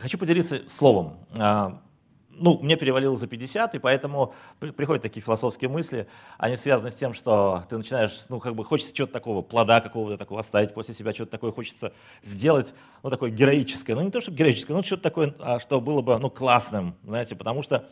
[0.00, 1.18] хочу поделиться словом.
[1.38, 1.80] А,
[2.30, 6.94] ну, мне перевалило за 50, и поэтому при, приходят такие философские мысли, они связаны с
[6.94, 10.94] тем, что ты начинаешь, ну, как бы хочется чего-то такого, плода какого-то такого оставить после
[10.94, 11.92] себя, что-то такое хочется
[12.22, 13.94] сделать, ну, такое героическое.
[13.94, 17.36] Ну, не то, что героическое, но что-то такое, а, что было бы, ну, классным, знаете,
[17.36, 17.84] потому что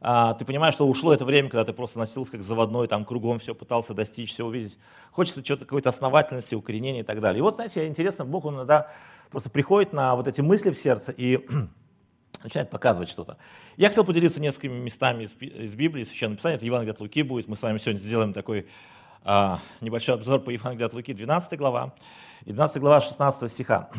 [0.00, 3.38] а, ты понимаешь, что ушло это время, когда ты просто носился как заводной, там кругом
[3.38, 4.78] все пытался достичь, все увидеть.
[5.12, 7.38] Хочется чего-то, какой-то основательности, укоренения и так далее.
[7.38, 8.90] И вот, знаете, интересно, Бог, Он иногда
[9.34, 11.44] просто приходит на вот эти мысли в сердце и
[12.44, 13.36] начинает показывать что-то.
[13.76, 17.48] Я хотел поделиться несколькими местами из, из Библии, Священного Писания, это Евангелие от Луки будет.
[17.48, 18.68] Мы с вами сегодня сделаем такой
[19.24, 21.96] а, небольшой обзор по Евангелию от Луки, 12 глава,
[22.44, 23.90] и 12 глава 16 стиха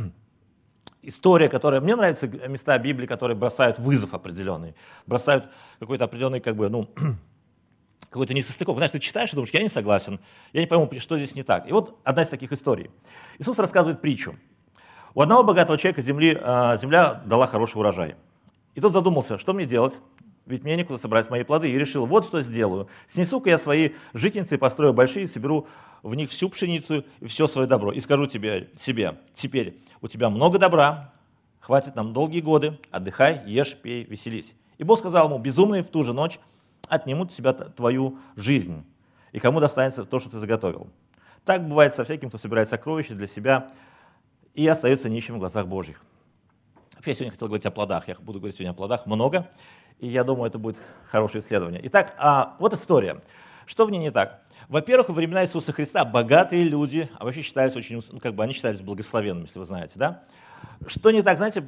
[1.01, 1.81] история, которая...
[1.81, 4.73] Мне нравятся места Библии, которые бросают вызов определенный,
[5.05, 6.89] бросают какой-то определенный, как бы, ну,
[8.09, 8.77] какой-то несостыков.
[8.77, 10.21] Знаешь, ты читаешь и думаешь, я не согласен,
[10.53, 11.67] я не пойму, что здесь не так.
[11.69, 12.89] И вот одна из таких историй.
[13.37, 14.37] Иисус рассказывает притчу.
[15.15, 18.15] У одного богатого человека земли, а, земля дала хороший урожай.
[18.75, 20.01] И тот задумался, что мне делать?
[20.45, 21.71] Ведь мне некуда собрать мои плоды.
[21.71, 22.89] И решил, вот что сделаю.
[23.07, 25.67] Снесу-ка я свои житницы, построю большие, соберу
[26.03, 27.93] в них всю пшеницу и все свое добро.
[27.93, 31.13] И скажу тебе, себе, теперь у тебя много добра,
[31.61, 34.53] хватит нам долгие годы, отдыхай, ешь, пей, веселись.
[34.77, 36.41] И Бог сказал ему, безумный в ту же ночь
[36.89, 38.83] отнимут у тебя твою жизнь,
[39.31, 40.89] и кому достанется то, что ты заготовил.
[41.45, 43.71] Так бывает со всяким, кто собирает сокровища для себя
[44.55, 46.01] и остается нищим в глазах Божьих.
[46.95, 49.47] Вообще, я сегодня хотел говорить о плодах, я буду говорить сегодня о плодах много,
[49.99, 51.79] и я думаю, это будет хорошее исследование.
[51.83, 53.21] Итак, а, вот история.
[53.65, 54.41] Что в ней не так?
[54.69, 58.53] Во-первых, во времена Иисуса Христа богатые люди, а вообще считались очень, ну, как бы они
[58.53, 60.23] считались благословенными, если вы знаете, да?
[60.87, 61.63] Что не так, знаете,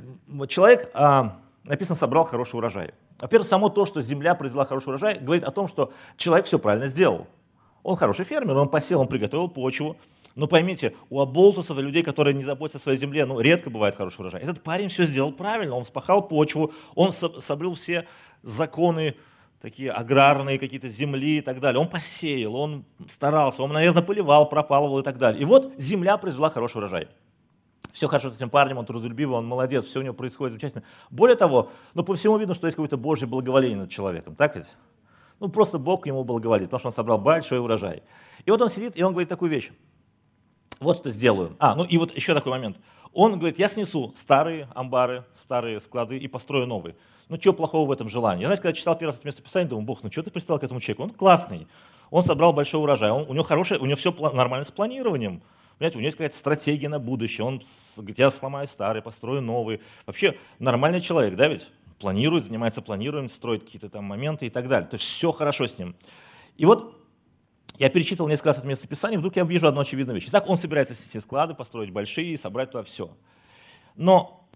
[0.48, 2.94] человек, а, написано, собрал хороший урожай.
[3.20, 6.88] Во-первых, само то, что земля произвела хороший урожай, говорит о том, что человек все правильно
[6.88, 7.28] сделал.
[7.84, 9.98] Он хороший фермер, он посел, он приготовил почву.
[10.38, 13.96] Но поймите, у оболтусов и людей, которые не заботятся о своей земле, ну, редко бывает
[13.96, 14.40] хороший урожай.
[14.44, 18.08] Этот парень все сделал правильно, он вспахал почву, он соблюл все
[18.44, 19.16] законы
[19.60, 21.82] такие аграрные какие-то земли и так далее.
[21.82, 25.42] Он посеял, он старался, он, наверное, поливал, пропалывал и так далее.
[25.42, 27.08] И вот земля произвела хороший урожай.
[27.92, 30.84] Все хорошо с этим парнем, он трудолюбивый, он молодец, все у него происходит замечательно.
[31.10, 34.68] Более того, ну, по всему видно, что есть какое-то Божье благоволение над человеком, так ведь?
[35.40, 38.04] Ну, просто Бог ему благоволит, потому что он собрал большой урожай.
[38.46, 39.72] И вот он сидит, и он говорит такую вещь.
[40.80, 41.56] Вот что сделаю.
[41.60, 42.78] А, ну и вот еще такой момент.
[43.14, 46.96] Он говорит, я снесу старые амбары, старые склады и построю новые.
[47.30, 48.42] Ну, что плохого в этом желании?
[48.42, 50.64] Я, знаете, когда читал первый раз это местописание, думал, Бог, ну что ты пристал к
[50.64, 51.04] этому человеку?
[51.04, 51.68] Он классный,
[52.10, 55.42] он собрал большой урожай, он, у него хорошее, у него все нормально с планированием.
[55.78, 57.62] Понимаете, у него есть какая-то стратегия на будущее, он
[57.96, 59.82] говорит, я сломаю старые, построю новые.
[60.06, 61.68] Вообще нормальный человек, да ведь?
[62.00, 64.88] Планирует, занимается планированием, строит какие-то там моменты и так далее.
[64.88, 65.96] То есть все хорошо с ним.
[66.56, 66.96] И вот
[67.78, 70.28] я перечитывал несколько раз это местописание, вдруг я вижу одну очевидную вещь.
[70.30, 73.12] Итак, он собирается все склады построить большие собрать туда все.
[73.96, 74.48] Но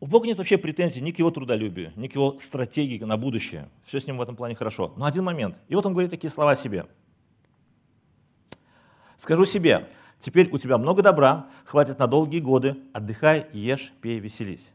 [0.00, 3.68] у Бога нет вообще претензий ни к его трудолюбию, ни к его стратегии на будущее.
[3.84, 4.92] Все с ним в этом плане хорошо.
[4.96, 5.56] Но один момент.
[5.68, 6.86] И вот он говорит такие слова себе.
[9.16, 14.72] Скажу себе, теперь у тебя много добра, хватит на долгие годы, отдыхай, ешь, пей, веселись.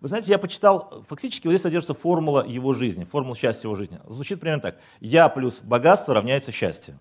[0.00, 4.00] Вы знаете, я почитал, фактически вот здесь содержится формула его жизни, формула счастья его жизни.
[4.06, 4.80] Звучит примерно так.
[5.00, 6.98] Я плюс богатство равняется счастью.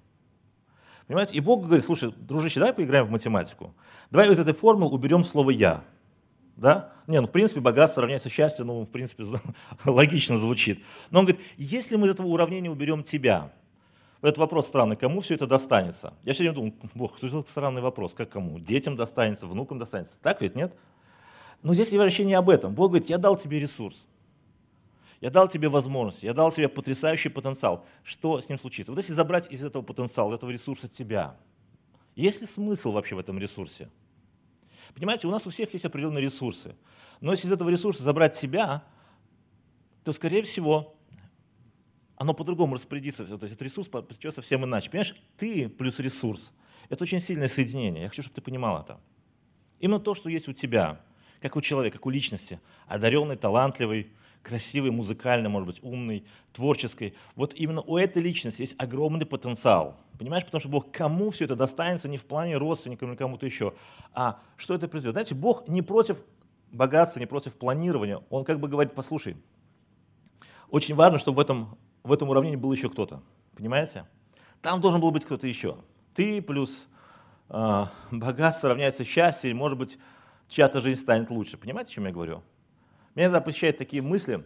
[1.08, 1.36] Понимаете?
[1.36, 3.74] И Бог говорит, слушай, дружище, давай поиграем в математику.
[4.12, 5.84] Давай из этой формулы уберем слово «я».
[6.58, 6.92] Да?
[7.06, 9.26] Не, ну в принципе богатство равняется счастью, ну в принципе
[9.86, 10.84] логично звучит.
[11.12, 13.52] Но он говорит, если мы из этого уравнения уберем тебя,
[14.22, 16.14] этот вопрос странный, кому все это достанется?
[16.24, 18.60] Я все время думаю, бог, что это странный вопрос, как кому?
[18.60, 20.18] Детям достанется, внукам достанется.
[20.22, 20.74] Так ведь нет?
[21.62, 22.74] Но здесь вообще не об этом.
[22.74, 24.06] Бог говорит, я дал тебе ресурс.
[25.20, 27.86] Я дал тебе возможность, я дал тебе потрясающий потенциал.
[28.04, 28.92] Что с ним случится?
[28.92, 31.36] Вот если забрать из этого потенциала, этого ресурса тебя,
[32.16, 33.90] есть ли смысл вообще в этом ресурсе?
[34.94, 36.76] Понимаете, у нас у всех есть определенные ресурсы.
[37.22, 38.84] Но если из этого ресурса забрать себя,
[40.04, 40.96] то, скорее всего,
[42.16, 43.26] оно по-другому распорядится.
[43.26, 44.90] То есть этот ресурс придет совсем иначе.
[44.90, 46.52] Понимаешь, ты плюс ресурс–
[46.90, 48.04] это очень сильное соединение.
[48.04, 49.00] Я хочу, чтобы ты понимал это.
[49.80, 51.02] Именно то, что есть у тебя,
[51.42, 54.12] как у человека, как у личности, одаренный, талантливый,
[54.48, 57.14] красивый, музыкальный, может быть, умный, творческий.
[57.36, 59.98] Вот именно у этой личности есть огромный потенциал.
[60.18, 63.74] Понимаешь, потому что Бог кому все это достанется не в плане родственникам или кому-то еще,
[64.14, 65.14] а что это произойдет.
[65.14, 66.18] Знаете, Бог не против
[66.72, 68.22] богатства, не против планирования.
[68.30, 69.38] Он как бы говорит, послушай,
[70.70, 73.22] очень важно, чтобы в этом, в этом уравнении был еще кто-то.
[73.56, 74.06] Понимаете?
[74.62, 75.78] Там должен был быть кто-то еще.
[76.14, 76.88] Ты плюс
[77.50, 79.98] э, богатство равняется счастью, и, может быть,
[80.48, 81.58] чья-то жизнь станет лучше.
[81.58, 82.44] Понимаете, о чем я говорю?
[83.18, 84.46] Меня иногда посещают такие мысли,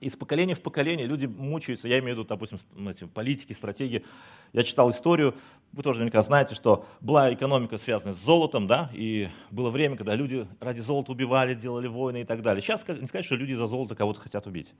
[0.00, 2.58] из поколения в поколение люди мучаются, я имею в виду, допустим,
[2.88, 4.04] эти политики, стратегии.
[4.52, 5.36] Я читал историю,
[5.72, 10.16] вы тоже наверняка знаете, что была экономика связанная с золотом, да, и было время, когда
[10.16, 12.62] люди ради золота убивали, делали войны и так далее.
[12.62, 14.74] Сейчас не сказать, что люди за золото кого-то хотят убить,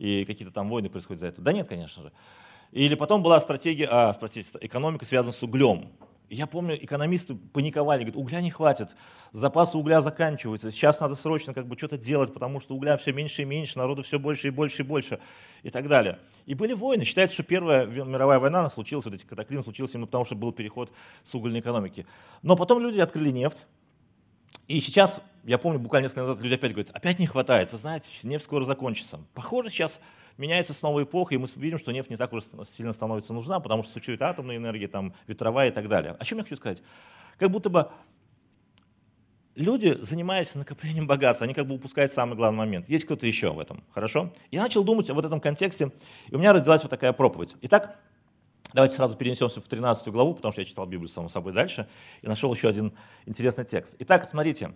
[0.00, 1.40] и какие-то там войны происходят за это.
[1.40, 2.12] Да нет, конечно же.
[2.72, 5.92] Или потом была стратегия, а, простите, экономика связана с углем.
[6.30, 8.94] Я помню, экономисты паниковали, говорят, угля не хватит,
[9.32, 13.42] запасы угля заканчиваются, сейчас надо срочно как бы что-то делать, потому что угля все меньше
[13.42, 15.18] и меньше, народу все больше и больше и больше
[15.64, 16.20] и так далее.
[16.46, 17.04] И были войны.
[17.04, 20.92] Считается, что Первая мировая война случилась, вот эти катаклизмы случился именно потому, что был переход
[21.24, 22.06] с угольной экономики.
[22.42, 23.66] Но потом люди открыли нефть,
[24.68, 28.06] и сейчас, я помню, буквально несколько назад люди опять говорят, опять не хватает, вы знаете,
[28.22, 29.18] нефть скоро закончится.
[29.34, 29.98] Похоже, сейчас
[30.40, 32.44] меняется снова эпоха, и мы видим, что нефть не так уж
[32.76, 36.16] сильно становится нужна, потому что существует атомная энергия, там, ветровая и так далее.
[36.18, 36.82] О чем я хочу сказать?
[37.38, 37.90] Как будто бы
[39.54, 42.88] люди, занимаясь накоплением богатства, они как бы упускают самый главный момент.
[42.88, 44.32] Есть кто-то еще в этом, хорошо?
[44.50, 45.92] Я начал думать о вот этом контексте,
[46.28, 47.54] и у меня родилась вот такая проповедь.
[47.60, 48.00] Итак,
[48.72, 51.86] давайте сразу перенесемся в 13 главу, потому что я читал Библию само собой дальше,
[52.22, 52.94] и нашел еще один
[53.26, 53.94] интересный текст.
[53.98, 54.72] Итак, смотрите,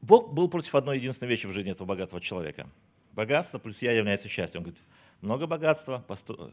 [0.00, 2.68] Бог был против одной единственной вещи в жизни этого богатого человека–
[3.12, 4.60] богатство плюс я является счастьем.
[4.60, 4.82] Он говорит,
[5.20, 6.52] много богатства, посту...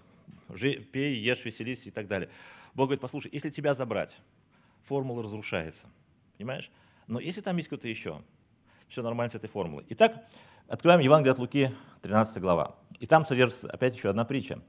[0.91, 2.29] пей, ешь, веселись и так далее.
[2.73, 4.15] Бог говорит, послушай, если тебя забрать,
[4.85, 5.87] формула разрушается.
[6.37, 6.69] Понимаешь?
[7.07, 8.21] Но если там есть кто-то еще,
[8.87, 9.85] все нормально с этой формулой.
[9.89, 10.23] Итак,
[10.67, 11.71] открываем Евангелие от Луки,
[12.01, 12.75] 13 глава.
[12.99, 14.61] И там содержится опять еще одна притча.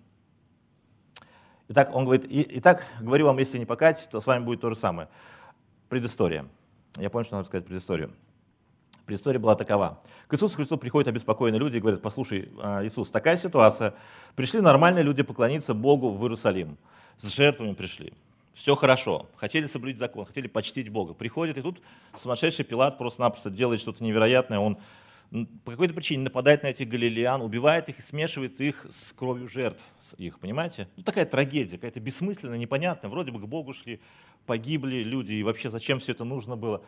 [1.68, 4.74] Итак, он говорит, итак, говорю вам, если не покать, то с вами будет то же
[4.74, 5.08] самое.
[5.88, 6.48] Предыстория.
[6.96, 8.12] Я понял, что надо сказать предысторию.
[9.10, 9.98] Предыстория была такова.
[10.28, 13.94] К Иисусу Христу приходят обеспокоенные люди и говорят, послушай, а, Иисус, такая ситуация.
[14.36, 16.78] Пришли нормальные люди поклониться Богу в Иерусалим.
[17.16, 18.12] С жертвами пришли.
[18.54, 19.26] Все хорошо.
[19.34, 21.12] Хотели соблюдить закон, хотели почтить Бога.
[21.12, 21.82] Приходят, и тут
[22.22, 24.60] сумасшедший Пилат просто-напросто делает что-то невероятное.
[24.60, 24.78] Он
[25.64, 29.82] по какой-то причине нападает на этих галилеян, убивает их и смешивает их с кровью жертв
[30.18, 30.86] их, понимаете?
[30.96, 33.10] Ну, такая трагедия, какая-то бессмысленная, непонятная.
[33.10, 34.00] Вроде бы к Богу шли,
[34.46, 36.84] погибли люди, и вообще зачем все это нужно было?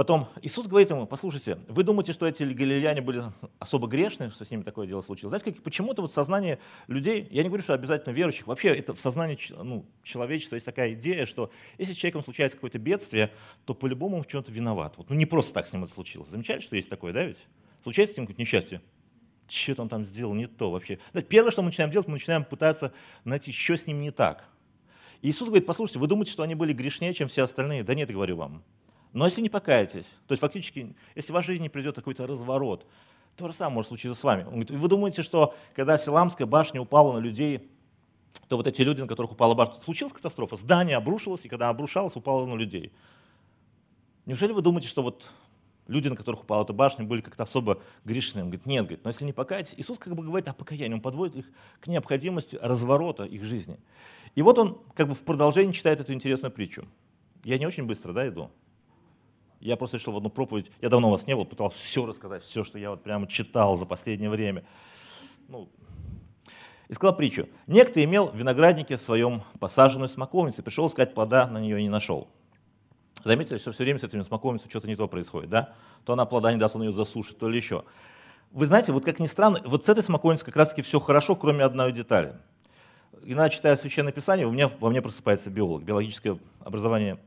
[0.00, 3.22] Потом Иисус говорит ему, послушайте, вы думаете, что эти галилеяне были
[3.58, 5.32] особо грешны, что с ними такое дело случилось?
[5.32, 9.00] Знаете, как, почему-то вот сознание людей, я не говорю, что обязательно верующих, вообще это в
[9.02, 13.30] сознании ну, человечества есть такая идея, что если с человеком случается какое-то бедствие,
[13.66, 14.94] то по-любому он в чем-то виноват.
[14.96, 16.30] Вот, ну не просто так с ним это случилось.
[16.30, 17.44] Замечали, что есть такое, да ведь?
[17.82, 18.80] Случается с ним какое-то несчастье?
[19.48, 20.98] Что он там сделал не то вообще?
[21.28, 22.94] Первое, что мы начинаем делать, мы начинаем пытаться
[23.24, 24.48] найти, что с ним не так.
[25.20, 27.84] И Иисус говорит, послушайте, вы думаете, что они были грешнее, чем все остальные?
[27.84, 28.64] Да нет, говорю вам.
[29.12, 32.86] Но если не покаетесь, то есть фактически, если в вашей жизни придет какой-то разворот,
[33.36, 34.42] то же самое может случиться с вами.
[34.44, 37.68] Он говорит, вы думаете, что когда Силамская башня упала на людей,
[38.48, 42.14] то вот эти люди, на которых упала башня, случилась катастрофа, здание обрушилось, и когда обрушалось,
[42.16, 42.92] упало на людей.
[44.26, 45.28] Неужели вы думаете, что вот
[45.88, 48.42] люди, на которых упала эта башня, были как-то особо грешны?
[48.42, 51.00] Он говорит, нет, говорит, но если не покаетесь, Иисус как бы говорит о покаянии, он
[51.00, 51.46] подводит их
[51.80, 53.78] к необходимости разворота их жизни.
[54.34, 56.86] И вот он как бы в продолжении читает эту интересную притчу.
[57.42, 58.50] Я не очень быстро, да, иду?
[59.60, 62.42] Я просто решил в одну проповедь, я давно у вас не был, пытался все рассказать,
[62.42, 64.64] все, что я вот прямо читал за последнее время.
[65.48, 65.68] Ну,
[66.88, 67.48] и сказал притчу.
[67.66, 71.88] Некто имел в винограднике в своем посаженную смоковницу, пришел искать плода, на нее и не
[71.88, 72.28] нашел.
[73.22, 75.74] Заметили, что все время с этими смоковницами что-то не то происходит, да?
[76.04, 77.84] То она плода не даст, он ее засушит, то ли еще.
[78.50, 81.64] Вы знаете, вот как ни странно, вот с этой смоковницей как раз-таки все хорошо, кроме
[81.64, 82.34] одной детали.
[83.22, 87.18] Иногда, читая Священное Писание, у меня, во мне просыпается биолог, биологическое образование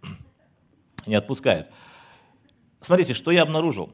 [1.06, 1.69] не отпускает.
[2.83, 3.94] Смотрите, что я обнаружил.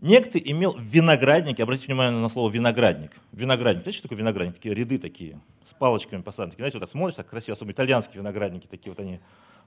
[0.00, 3.12] Некто имел виноградники, обратите внимание на слово виноградник.
[3.32, 4.56] Виноградник, знаете, что такое виноградник?
[4.56, 5.40] Такие ряды такие,
[5.70, 6.54] с палочками посажены.
[6.56, 9.20] Знаете, вот так смотришь, так красиво, особенно итальянские виноградники, такие вот они,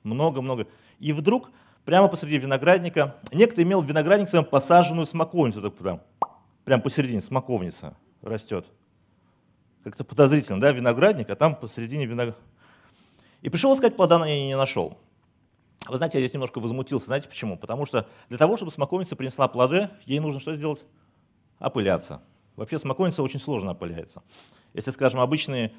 [0.04, 0.68] много-много.
[1.00, 1.50] И вдруг,
[1.84, 6.01] прямо посреди виноградника, некто имел виноградник своем посаженную смоковницу, так прям,
[6.63, 8.68] прям посередине смоковница растет.
[9.84, 12.44] Как-то подозрительно, да, виноградник, а там посередине виноградник.
[13.42, 14.98] И пришел искать плода, на ней не нашел.
[15.88, 17.08] Вы знаете, я здесь немножко возмутился.
[17.08, 17.58] Знаете почему?
[17.58, 20.84] Потому что для того, чтобы смоковница принесла плоды, ей нужно что сделать?
[21.60, 22.22] Опыляться.
[22.56, 24.22] Вообще смоковница очень сложно опыляется.
[24.74, 25.74] Если, скажем, обычные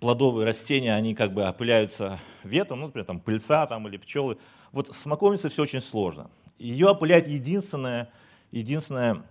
[0.00, 4.38] плодовые растения, они как бы опыляются ветром, ну, например, там пыльца там, или пчелы.
[4.72, 6.30] Вот с смоковницей все очень сложно.
[6.58, 8.10] Ее опыляет единственное,
[8.52, 9.22] единственное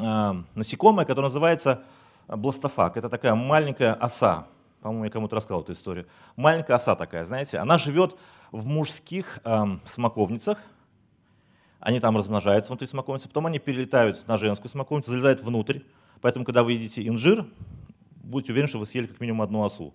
[0.00, 1.82] э, насекомое, которое называется
[2.28, 2.96] бластофак.
[2.96, 4.46] Это такая маленькая оса.
[4.86, 6.06] По-моему, я кому-то рассказал эту историю.
[6.36, 7.58] Маленькая оса такая, знаете.
[7.58, 8.14] Она живет
[8.52, 10.58] в мужских эм, смоковницах,
[11.80, 15.80] они там размножаются внутри смоковницы, потом они перелетают на женскую смоковницу, залезают внутрь.
[16.20, 17.44] Поэтому, когда вы едите инжир,
[18.22, 19.92] будьте уверены, что вы съели как минимум одну осу.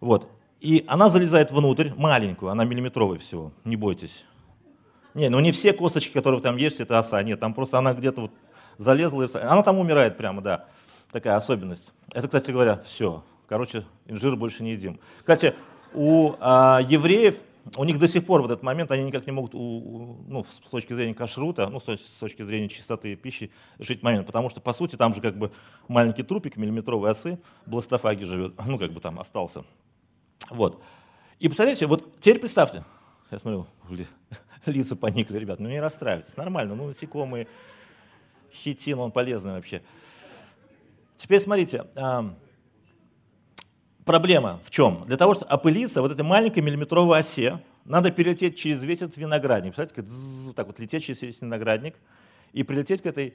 [0.00, 0.28] Вот.
[0.58, 4.24] И она залезает внутрь, маленькую, она миллиметровая всего, не бойтесь.
[5.14, 7.22] Не, ну не все косточки, которые вы там ешьте, это оса.
[7.22, 8.32] Нет, там просто она где-то вот
[8.78, 10.64] залезла, и она там умирает прямо, да.
[11.12, 11.92] такая особенность.
[12.12, 13.22] Это, кстати говоря, все.
[13.48, 15.00] Короче, инжир больше не едим.
[15.20, 15.54] Кстати,
[15.94, 17.36] у а, евреев,
[17.76, 20.44] у них до сих пор в этот момент, они никак не могут, у, у, ну,
[20.44, 24.26] с точки зрения кашрута, ну, с точки зрения чистоты пищи, решить момент.
[24.26, 25.50] Потому что, по сути, там же как бы
[25.88, 29.64] маленький трупик, миллиметровые осы, бластофаги живет, ну, как бы там остался.
[30.50, 30.82] Вот.
[31.40, 32.84] И представляете, вот теперь представьте,
[33.30, 33.66] я смотрю,
[34.66, 37.48] лица поникли, ребят, ну не расстраивайтесь, нормально, ну насекомые,
[38.52, 39.82] хитин, он полезный вообще.
[41.16, 41.86] Теперь смотрите,
[44.08, 45.04] проблема в чем?
[45.06, 49.74] Для того, чтобы опылиться вот этой маленькой миллиметровой осе, надо перелететь через весь этот виноградник.
[49.74, 51.94] Представляете, как вот так вот лететь через весь виноградник
[52.54, 53.34] и прилететь к этой,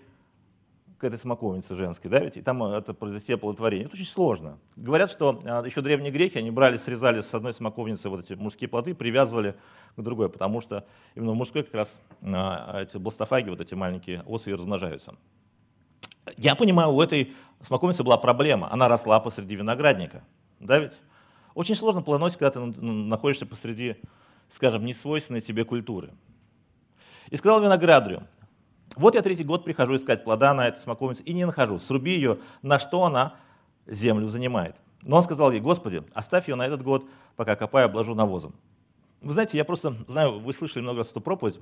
[0.98, 3.86] к этой смоковнице женской, да, ведь и там это произвести оплодотворение.
[3.86, 4.58] Это очень сложно.
[4.76, 8.68] Говорят, что а, еще древние греки, они брали, срезали с одной смоковницы вот эти мужские
[8.68, 9.54] плоды, привязывали
[9.96, 14.24] к другой, потому что именно в мужской как раз а, эти бластофаги, вот эти маленькие
[14.26, 15.14] осы размножаются.
[16.36, 18.72] Я понимаю, у этой смоковницы была проблема.
[18.72, 20.24] Она росла посреди виноградника.
[20.64, 21.00] Да ведь?
[21.56, 23.98] Очень сложно планировать, когда ты находишься посреди,
[24.50, 26.12] скажем, несвойственной тебе культуры.
[27.30, 28.24] И сказал виноградарю,
[28.96, 31.80] вот я третий год прихожу искать плода на этой смоковнице и не нахожу.
[31.80, 33.36] Сруби ее, на что она
[33.86, 34.78] землю занимает.
[35.02, 37.06] Но он сказал ей, Господи, оставь ее на этот год,
[37.36, 38.56] пока копаю, обложу навозом.
[39.22, 41.60] Вы знаете, я просто знаю, вы слышали много раз эту проповедь.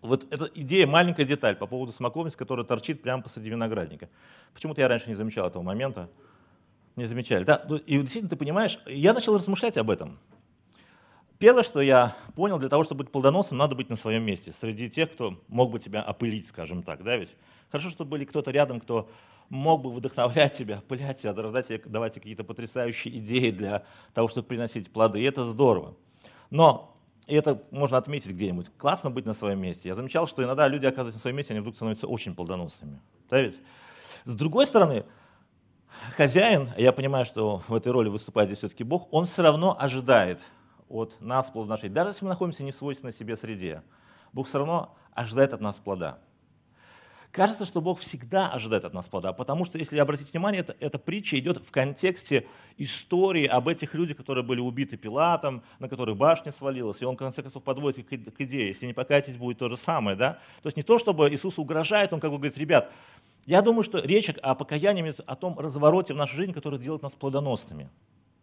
[0.00, 4.08] Вот эта идея, маленькая деталь по поводу смоковницы, которая торчит прямо посреди виноградника.
[4.52, 6.08] Почему-то я раньше не замечал этого момента.
[6.96, 7.44] Не замечали.
[7.44, 10.18] Да, ну, и действительно, ты понимаешь, я начал размышлять об этом.
[11.38, 14.88] Первое, что я понял, для того, чтобы быть плодоносным, надо быть на своем месте, среди
[14.88, 17.36] тех, кто мог бы тебя опылить, скажем так, да, ведь
[17.70, 19.10] хорошо, чтобы были кто-то рядом, кто
[19.50, 23.84] мог бы вдохновлять тебя, опылять тебя, давать тебе, давать тебе какие-то потрясающие идеи для
[24.14, 25.94] того, чтобы приносить плоды, и это здорово.
[26.48, 28.70] Но и это можно отметить где-нибудь.
[28.78, 29.88] Классно быть на своем месте.
[29.88, 33.00] Я замечал, что иногда люди оказываются на своем месте, они вдруг становятся очень плодоносными.
[33.28, 33.60] Да ведь?
[34.24, 35.04] С другой стороны,
[36.16, 40.40] хозяин, я понимаю, что в этой роли выступает здесь все-таки Бог, он все равно ожидает
[40.88, 41.94] от нас плодоношения.
[41.94, 43.82] Даже если мы находимся не в свойственной себе среде,
[44.32, 46.18] Бог все равно ожидает от нас плода.
[47.36, 50.98] Кажется, что Бог всегда ожидает от нас плода, потому что, если обратить внимание, это, эта
[50.98, 52.46] притча идет в контексте
[52.78, 57.18] истории об этих людях, которые были убиты Пилатом, на которых башня свалилась, и он, в
[57.18, 60.16] конце концов, подводит к, идее, если не покайтесь, будет то же самое.
[60.16, 60.38] Да?
[60.62, 62.90] То есть не то, чтобы Иисус угрожает, он как бы говорит, ребят,
[63.46, 67.14] я думаю, что речь о покаянии, о том развороте в нашей жизни, который делает нас
[67.14, 67.88] плодоносными.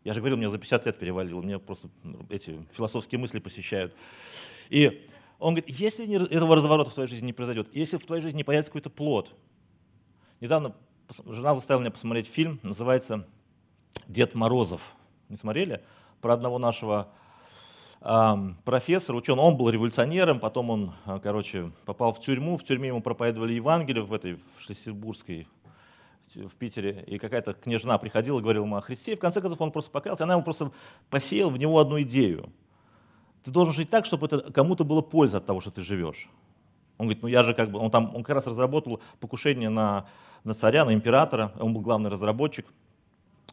[0.03, 1.89] Я же говорил, мне за 50 лет перевалило, мне просто
[2.29, 3.93] эти философские мысли посещают.
[4.69, 5.07] И
[5.39, 8.43] он говорит, если этого разворота в твоей жизни не произойдет, если в твоей жизни не
[8.43, 9.33] появится какой-то плод.
[10.39, 10.75] Недавно
[11.25, 13.27] жена заставила меня посмотреть фильм, называется
[14.07, 14.95] «Дед Морозов».
[15.29, 15.83] Не смотрели?
[16.21, 17.11] Про одного нашего
[18.65, 19.45] профессора, ученого.
[19.45, 22.57] Он был революционером, потом он, э, короче, попал в тюрьму.
[22.57, 25.47] В тюрьме ему проповедовали Евангелие в этой в Шлиссельбургской
[26.35, 29.71] в Питере, и какая-то княжна приходила говорила ему о Христе, и в конце концов он
[29.71, 30.71] просто покаялся, она ему просто
[31.09, 32.49] посеяла в него одну идею–
[33.43, 36.29] ты должен жить так, чтобы это кому-то было польза от того, что ты живешь.
[36.97, 40.05] Он говорит, ну я же как бы, он там, он как раз разработал покушение на,
[40.43, 42.65] на царя, на императора, он был главный разработчик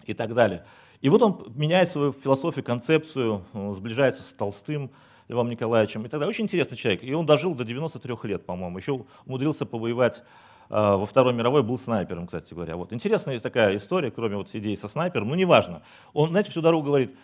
[0.05, 0.65] и так далее.
[1.01, 4.91] И вот он меняет свою философию, концепцию, сближается с Толстым,
[5.29, 6.29] Львом Николаевичем и далее.
[6.29, 7.03] Очень интересный человек.
[7.05, 8.79] И он дожил до 93 лет, по-моему.
[8.79, 10.25] Еще умудрился повоевать
[10.69, 12.77] э, во Второй мировой, был снайпером, кстати говоря.
[12.77, 12.93] Вот.
[12.93, 15.83] Интересная такая история, кроме вот идеи со снайпером, ну неважно.
[16.13, 17.15] Он, знаете, всю дорогу говорит,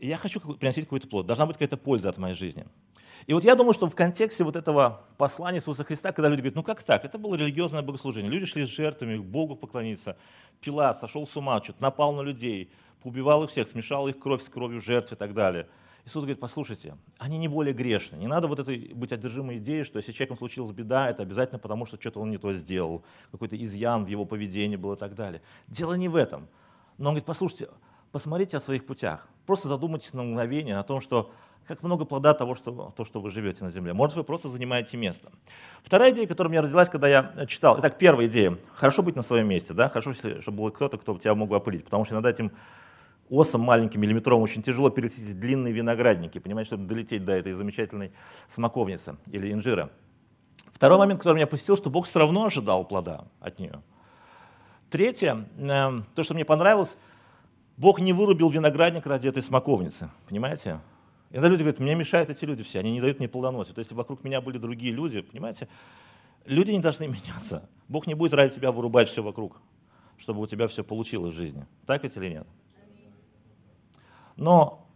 [0.00, 2.66] я хочу приносить какой-то плод, должна быть какая-то польза от моей жизни.
[3.26, 6.56] И вот я думаю, что в контексте вот этого послания Иисуса Христа, когда люди говорят,
[6.56, 10.16] ну как так, это было религиозное богослужение, люди шли с жертвами, к Богу поклониться,
[10.60, 12.70] Пилат сошел с ума, что-то напал на людей,
[13.06, 15.68] убивал их всех, смешал их кровь с кровью жертв и так далее.
[16.04, 18.16] Иисус говорит, послушайте, они не более грешны.
[18.16, 21.86] Не надо вот этой быть одержимой идеей, что если человеком случилась беда, это обязательно потому,
[21.86, 25.42] что что-то он не то сделал, какой-то изъян в его поведении был и так далее.
[25.68, 26.48] Дело не в этом.
[26.98, 27.70] Но он говорит, послушайте,
[28.12, 29.28] посмотрите о своих путях.
[29.46, 31.32] Просто задумайтесь на мгновение о том, что
[31.66, 33.92] как много плода того, что, то, что вы живете на земле.
[33.92, 35.32] Может, вы просто занимаете место.
[35.82, 37.78] Вторая идея, которая у меня родилась, когда я читал.
[37.80, 38.56] Итак, первая идея.
[38.74, 39.88] Хорошо быть на своем месте, да?
[39.88, 41.84] Хорошо, чтобы был кто-то, кто тебя мог бы опылить.
[41.84, 42.52] Потому что иногда этим
[43.30, 48.12] осом маленьким, миллиметровым очень тяжело перелететь длинные виноградники, понимаете, чтобы долететь до этой замечательной
[48.48, 49.90] смоковницы или инжира.
[50.72, 53.82] Второй момент, который меня посетил, что Бог все равно ожидал плода от нее.
[54.90, 56.96] Третье, э, то, что мне понравилось,
[57.76, 60.80] Бог не вырубил виноградник ради этой смоковницы, понимаете?
[61.30, 63.74] Иногда люди говорят, мне мешают эти люди все, они не дают мне плодоносить.
[63.74, 65.68] То есть, если вокруг меня были другие люди, понимаете,
[66.44, 67.68] люди не должны меняться.
[67.88, 69.60] Бог не будет ради тебя вырубать все вокруг,
[70.18, 71.66] чтобы у тебя все получилось в жизни.
[71.84, 72.46] Так ведь или нет?
[74.36, 74.86] Но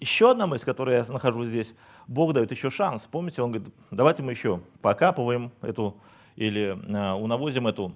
[0.00, 1.74] еще одна мысль, которую я нахожу здесь,
[2.06, 3.06] Бог дает еще шанс.
[3.06, 5.96] Помните, Он говорит, давайте мы еще покапываем эту
[6.36, 7.94] или э, унавозим эту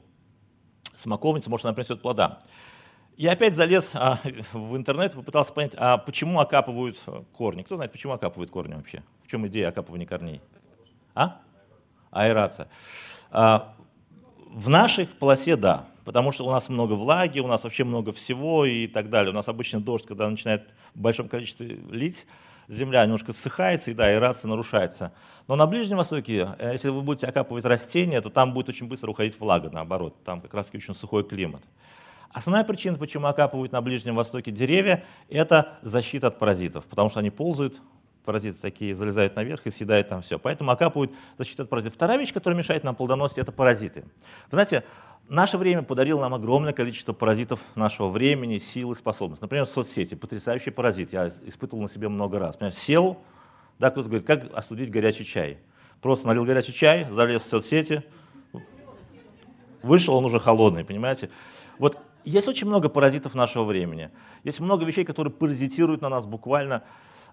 [0.94, 2.42] смоковница, может, она принесет плода.
[3.16, 4.20] Я опять залез а,
[4.52, 6.98] в интернет и попытался понять, а почему окапывают
[7.32, 7.62] корни.
[7.62, 9.02] Кто знает, почему окапывают корни вообще?
[9.24, 10.42] В чем идея окапывания корней?
[11.14, 11.40] А?
[12.10, 12.68] Аэрация.
[13.30, 13.74] А,
[14.50, 18.64] в нашей полосе да, потому что у нас много влаги, у нас вообще много всего
[18.64, 19.32] и так далее.
[19.32, 20.62] У нас обычно дождь, когда начинает
[20.94, 22.26] в большом количестве лить,
[22.68, 25.12] земля немножко ссыхается, и да, аэрация нарушается.
[25.48, 29.10] Но на Ближнем Востоке, э, если вы будете окапывать растения, то там будет очень быстро
[29.10, 30.14] уходить влага, наоборот.
[30.24, 31.62] Там как раз очень сухой климат.
[32.32, 37.30] Основная причина, почему окапывают на Ближнем Востоке деревья, это защита от паразитов, потому что они
[37.30, 37.80] ползают,
[38.24, 40.38] паразиты такие залезают наверх и съедают там все.
[40.38, 41.96] Поэтому окапывают защиту от паразитов.
[41.96, 44.02] Вторая вещь, которая мешает нам плодоносить, это паразиты.
[44.02, 44.84] Вы знаете,
[45.28, 49.42] Наше время подарило нам огромное количество паразитов нашего времени, силы, способностей.
[49.42, 51.12] Например, соцсети, потрясающий паразит.
[51.12, 52.54] Я испытывал на себе много раз.
[52.54, 53.18] Например, сел,
[53.80, 55.58] да, кто-то говорит, как остудить горячий чай.
[56.00, 58.04] Просто налил горячий чай, залез в соцсети,
[59.82, 61.30] вышел, он уже холодный, понимаете?
[61.78, 64.10] Вот есть очень много паразитов нашего времени.
[64.44, 66.84] Есть много вещей, которые паразитируют на нас буквально,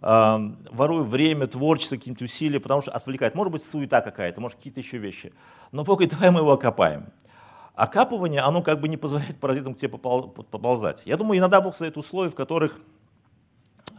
[0.01, 0.38] э,
[0.71, 3.35] воруя время, творчество, какие-то усилия, потому что отвлекает.
[3.35, 5.31] Может быть, суета какая-то, может, какие-то еще вещи.
[5.71, 7.05] Но говорит, давай мы его окопаем.
[7.74, 11.01] Окапывание, оно как бы не позволяет паразитам к тебе поползать.
[11.06, 12.77] Я думаю, иногда Бог создает условия, в которых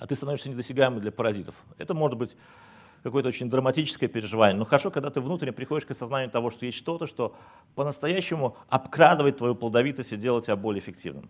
[0.08, 1.54] ты становишься недосягаемым для паразитов.
[1.78, 2.36] Это может быть
[3.02, 4.56] какое-то очень драматическое переживание.
[4.56, 7.34] Но хорошо, когда ты внутренне приходишь к осознанию того, что есть что-то, что
[7.74, 11.28] по-настоящему обкрадывает твою плодовитость и делает тебя более эффективным.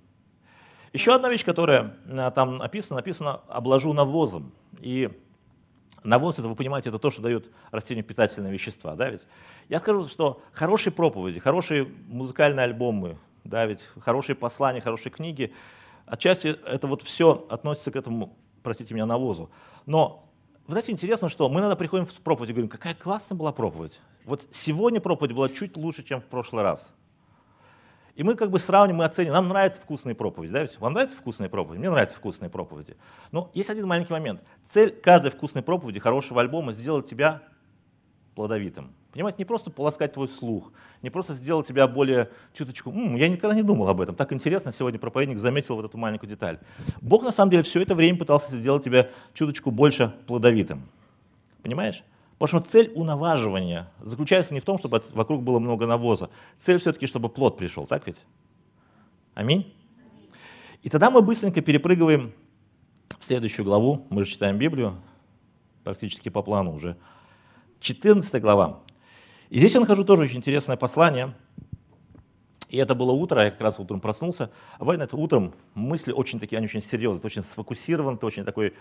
[0.92, 4.52] Еще одна вещь, которая э, там написана, написано «обложу навозом».
[4.78, 5.10] И
[6.04, 8.94] Навоз, это вы понимаете, это то, что дает растению питательные вещества.
[8.94, 9.26] Да, ведь?
[9.68, 15.52] Я скажу, что хорошие проповеди, хорошие музыкальные альбомы, да, ведь хорошие послания, хорошие книги,
[16.06, 19.50] отчасти это вот все относится к этому, простите меня, навозу.
[19.86, 20.28] Но,
[20.66, 24.00] вы знаете, интересно, что мы иногда приходим в проповедь и говорим, какая классная была проповедь.
[24.24, 26.92] Вот сегодня проповедь была чуть лучше, чем в прошлый раз.
[28.14, 29.32] И мы как бы сравним, мы оценим.
[29.32, 30.52] Нам нравятся вкусные проповеди.
[30.52, 30.66] Да?
[30.78, 31.80] Вам нравятся вкусные проповеди?
[31.80, 32.96] Мне нравятся вкусные проповеди.
[33.32, 34.40] Но есть один маленький момент.
[34.62, 37.42] Цель каждой вкусной проповеди, хорошего альбома, сделать тебя
[38.34, 38.92] плодовитым.
[39.12, 43.54] Понимаете, не просто полоскать твой слух, не просто сделать тебя более чуточку, М, я никогда
[43.54, 46.58] не думал об этом, так интересно, сегодня проповедник заметил вот эту маленькую деталь.
[47.00, 50.82] Бог на самом деле все это время пытался сделать тебя чуточку больше плодовитым.
[51.62, 52.02] Понимаешь?
[52.38, 56.30] Потому что цель унаваживания заключается не в том, чтобы вокруг было много навоза.
[56.58, 58.24] Цель все-таки, чтобы плод пришел, так ведь?
[59.34, 59.72] Аминь?
[60.82, 62.32] И тогда мы быстренько перепрыгиваем
[63.18, 64.06] в следующую главу.
[64.10, 64.96] Мы же читаем Библию
[65.84, 66.96] практически по плану уже.
[67.80, 68.80] 14 глава.
[69.50, 71.34] И здесь я нахожу тоже очень интересное послание.
[72.70, 74.50] И это было утро, я как раз утром проснулся.
[74.76, 78.74] А бывает, это утром мысли очень такие, они очень серьезные, очень сфокусированы, очень такой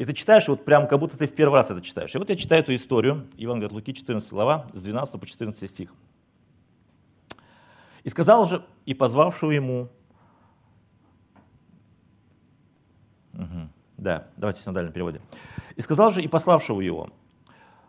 [0.00, 2.14] и ты читаешь, вот прям как будто ты в первый раз это читаешь.
[2.14, 5.70] И вот я читаю эту историю, Иван говорит, Луки 14 глава, с 12 по 14
[5.70, 5.92] стих.
[8.02, 9.90] «И сказал же, и позвавшего ему...»
[13.34, 15.20] угу, Да, давайте на дальнем переводе.
[15.76, 17.10] «И сказал же, и пославшего его,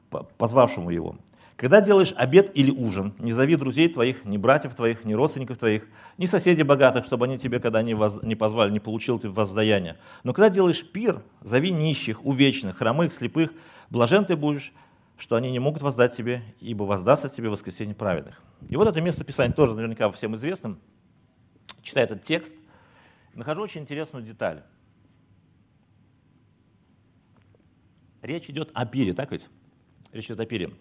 [0.09, 1.15] позвавшему его,
[1.55, 5.87] когда делаешь обед или ужин, не зови друзей твоих, ни братьев твоих, ни родственников твоих,
[6.17, 8.19] ни соседей богатых, чтобы они тебе когда не, воз...
[8.23, 9.97] не позвали, не получил ты воздаяние.
[10.23, 13.51] Но когда делаешь пир, зови нищих, увечных, хромых, слепых,
[13.89, 14.73] блажен ты будешь,
[15.17, 18.41] что они не могут воздать тебе, ибо воздастся тебе воскресенье праведных.
[18.69, 20.79] И вот это место Писания тоже наверняка всем известным.
[21.83, 22.55] Читаю этот текст,
[23.35, 24.63] нахожу очень интересную деталь.
[28.21, 29.47] Речь идет о пире, так ведь?
[30.11, 30.71] Речь идет о пире.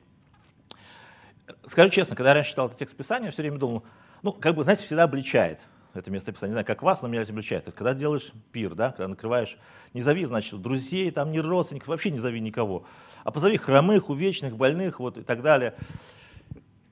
[1.67, 3.85] Скажу честно, когда я раньше читал этот текст Писания, я все время думал,
[4.23, 5.61] ну, как бы, знаете, всегда обличает
[5.95, 6.51] это место Писания.
[6.51, 7.67] Не знаю, как вас, но меня это обличает.
[7.67, 9.59] Это когда делаешь пир, да, когда накрываешь,
[9.93, 12.85] не зови, значит, друзей, там, ни родственников, вообще не зови никого,
[13.25, 15.75] а позови хромых, увечных, больных, вот, и так далее.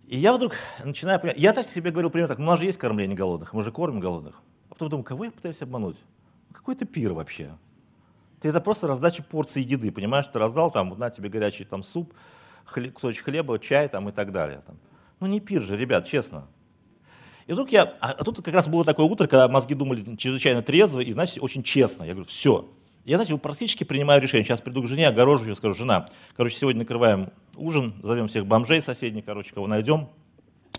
[0.07, 2.65] И я вдруг начинаю понимать, я так себе говорил примерно так, ну, у нас же
[2.65, 4.41] есть кормление голодных, мы же кормим голодных.
[4.71, 5.97] А потом думаю, кого я пытаюсь обмануть?
[6.53, 7.51] Какой это пир вообще?
[8.41, 10.27] Ты это просто раздача порции еды, понимаешь?
[10.27, 12.15] Ты раздал там, на тебе горячий там суп,
[12.73, 14.61] кусочек хлеба, чай там и так далее.
[14.67, 14.77] Там.
[15.21, 16.47] Ну не пир же, ребят, честно.
[17.47, 20.63] И вдруг я, а, а тут как раз было такое утро, когда мозги думали чрезвычайно
[20.63, 22.05] трезво и, значит, очень честно.
[22.05, 22.71] Я говорю, все.
[23.07, 24.45] Я, знаете, практически принимаю решение.
[24.45, 28.83] Сейчас приду к жене, огорожу ее, скажу, жена, короче, сегодня накрываем ужин, зовем всех бомжей
[28.83, 30.09] соседних, короче, кого найдем,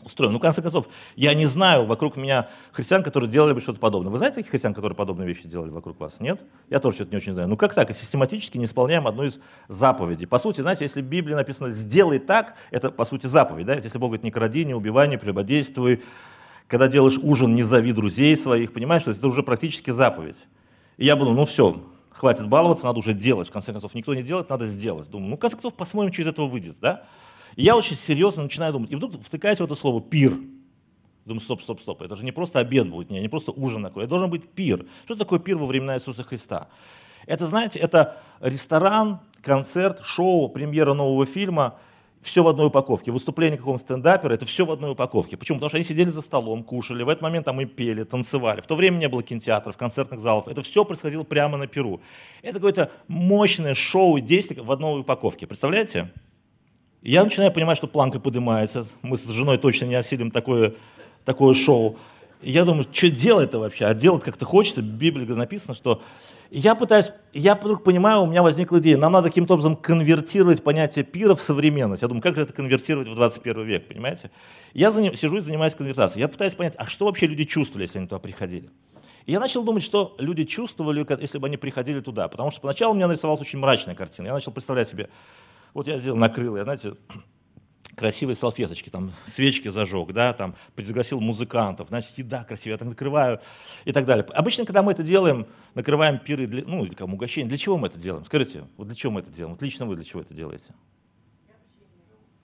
[0.03, 0.33] устроим.
[0.33, 4.11] Ну, в конце концов, я не знаю вокруг меня христиан, которые делали бы что-то подобное.
[4.11, 6.19] Вы знаете таких христиан, которые подобные вещи делали вокруг вас?
[6.19, 6.41] Нет?
[6.69, 7.47] Я тоже что-то не очень знаю.
[7.47, 7.95] Ну, как так?
[7.95, 10.27] Систематически не исполняем одну из заповедей.
[10.27, 13.65] По сути, знаете, если в Библии написано «сделай так», это, по сути, заповедь.
[13.65, 13.75] Да?
[13.75, 16.01] Если Бог говорит «не кради, не убивай, не прелюбодействуй»,
[16.67, 20.45] когда делаешь ужин, не зови друзей своих, понимаешь, что это уже практически заповедь.
[20.97, 21.81] И я думаю, ну все,
[22.11, 23.47] хватит баловаться, надо уже делать.
[23.47, 25.09] В конце концов, никто не делает, надо сделать.
[25.09, 27.05] Думаю, ну, в конце концов, посмотрим, что из этого выйдет, да?
[27.59, 28.89] Я очень серьезно начинаю думать.
[28.89, 30.33] И вдруг втыкаюсь в это слово «пир».
[31.25, 34.03] Думаю, стоп, стоп, стоп, это же не просто обед будет, не, не просто ужин такой,
[34.03, 34.85] это должен быть пир.
[35.03, 36.69] Что такое пир во времена Иисуса Христа?
[37.27, 41.75] Это, знаете, это ресторан, концерт, шоу, премьера нового фильма,
[42.21, 43.11] все в одной упаковке.
[43.11, 45.35] Выступление какого-то стендапера, это все в одной упаковке.
[45.35, 45.57] Почему?
[45.57, 48.61] Потому что они сидели за столом, кушали, в этот момент там и пели, танцевали.
[48.61, 50.47] В то время не было кинотеатров, концертных залов.
[50.47, 51.99] Это все происходило прямо на Перу.
[52.41, 55.45] Это какое-то мощное шоу действий в одной упаковке.
[55.45, 56.09] Представляете?
[57.01, 58.85] Я начинаю понимать, что планка поднимается.
[59.01, 60.73] Мы с женой точно не осилим такое,
[61.23, 61.97] такое шоу.
[62.41, 63.85] Я думаю, что делать-то вообще?
[63.85, 64.81] А делать как-то хочется.
[64.81, 66.01] В Библии написано, что...
[66.51, 71.03] я пытаюсь, я вдруг понимаю, у меня возникла идея, нам надо каким-то образом конвертировать понятие
[71.05, 72.01] пира в современность.
[72.01, 74.31] Я думаю, как же это конвертировать в 21 век, понимаете?
[74.73, 76.21] Я заним, сижу и занимаюсь конвертацией.
[76.21, 78.69] Я пытаюсь понять, а что вообще люди чувствовали, если они туда приходили?
[79.25, 82.27] И я начал думать, что люди чувствовали, если бы они приходили туда.
[82.29, 84.27] Потому что поначалу у меня нарисовалась очень мрачная картина.
[84.27, 85.09] Я начал представлять себе,
[85.73, 86.95] вот я сделал, накрыл, я, знаете,
[87.95, 93.39] красивые салфеточки, там свечки зажег, да, там пригласил музыкантов, значит, еда красивая, я так накрываю
[93.85, 94.25] и так далее.
[94.33, 97.87] Обычно, когда мы это делаем, накрываем пиры, для, ну, или там угощение, для чего мы
[97.87, 98.25] это делаем?
[98.25, 99.55] Скажите, вот для чего мы это делаем?
[99.55, 100.73] Вот лично вы для чего это делаете?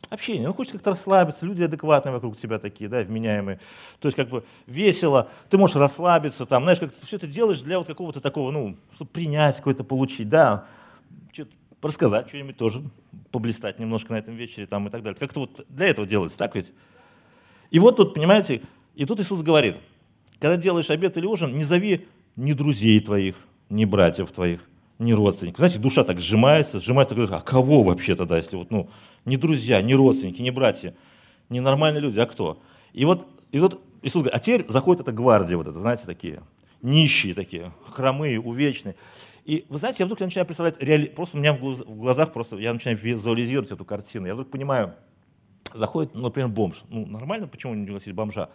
[0.10, 0.48] Общение.
[0.48, 3.60] Ну, хочется как-то расслабиться, люди адекватные вокруг тебя такие, да, вменяемые.
[4.00, 7.62] То есть, как бы весело, ты можешь расслабиться, там, знаешь, как ты все это делаешь
[7.62, 10.68] для вот какого-то такого, ну, чтобы принять какое-то, получить, да,
[11.82, 12.84] рассказать что-нибудь тоже,
[13.32, 15.18] поблистать немножко на этом вечере там и так далее.
[15.20, 16.72] Как-то вот для этого делается, так ведь?
[17.72, 18.62] И вот тут, понимаете,
[18.96, 19.78] и тут Иисус говорит,
[20.40, 23.36] когда делаешь обед или ужин, не зови ни друзей твоих,
[23.70, 24.62] ни братьев твоих,
[25.00, 25.60] ни родственников.
[25.60, 28.90] Знаете, душа так сжимается, сжимается, так, а кого вообще тогда, если вот, ну,
[29.26, 30.96] не друзья, не родственники, не братья,
[31.50, 32.62] не нормальные люди, а кто?
[32.94, 36.42] И вот, и вот Иисус говорит, а теперь заходит эта гвардия вот эта, знаете, такие,
[36.82, 38.96] нищие такие, хромые, увечные.
[39.46, 41.06] И вы знаете, я вдруг начинаю представлять, реали...
[41.06, 44.26] просто у меня в глазах просто, я начинаю визуализировать эту картину.
[44.26, 44.96] Я вдруг понимаю,
[45.72, 46.82] заходит, ну, например, бомж.
[46.90, 48.50] Ну, нормально, почему не пригласить бомжа?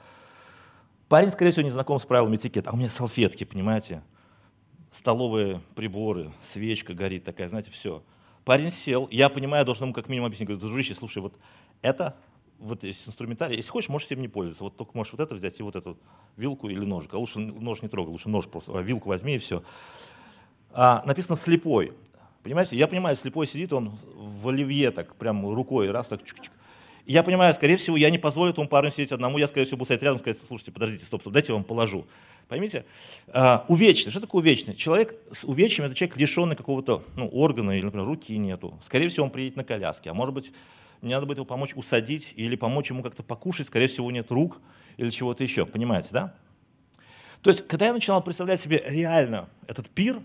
[1.09, 4.03] Парень, скорее всего, не знаком с правилами этикета, а у меня салфетки, понимаете?
[4.91, 8.03] Столовые приборы, свечка горит такая, знаете, все.
[8.45, 11.35] Парень сел, я понимаю, должен ему как минимум объяснить, говорю, дружище, слушай, вот
[11.83, 12.17] это
[12.59, 13.57] вот есть инструментарий.
[13.57, 14.65] Если хочешь, можешь всем не пользоваться.
[14.65, 15.99] Вот только можешь вот это взять и вот эту
[16.37, 17.15] вилку или ножик.
[17.15, 19.63] А лучше нож не трогай, лучше нож просто, а вилку возьми и все
[20.73, 21.93] а, написано слепой.
[22.43, 26.51] Понимаете, я понимаю, слепой сидит, он в оливье так, прям рукой, раз так, чик -чик.
[27.07, 29.79] И я понимаю, скорее всего, я не позволю этому парню сидеть одному, я, скорее всего,
[29.79, 32.07] буду стоять рядом сказать, слушайте, подождите, стоп, стоп, дайте я вам положу.
[32.49, 32.85] Поймите,
[33.29, 34.75] а, увечный, что такое увечный?
[34.75, 38.79] Человек с увечьем– это человек, лишенный какого-то ну, органа, или, например, руки нету.
[38.87, 40.53] Скорее всего, он приедет на коляске, а может быть,
[41.01, 44.61] мне надо будет его помочь усадить или помочь ему как-то покушать, скорее всего, нет рук
[44.97, 46.35] или чего-то еще, понимаете, да?
[47.43, 50.21] То есть, когда я начинал представлять себе реально этот пир,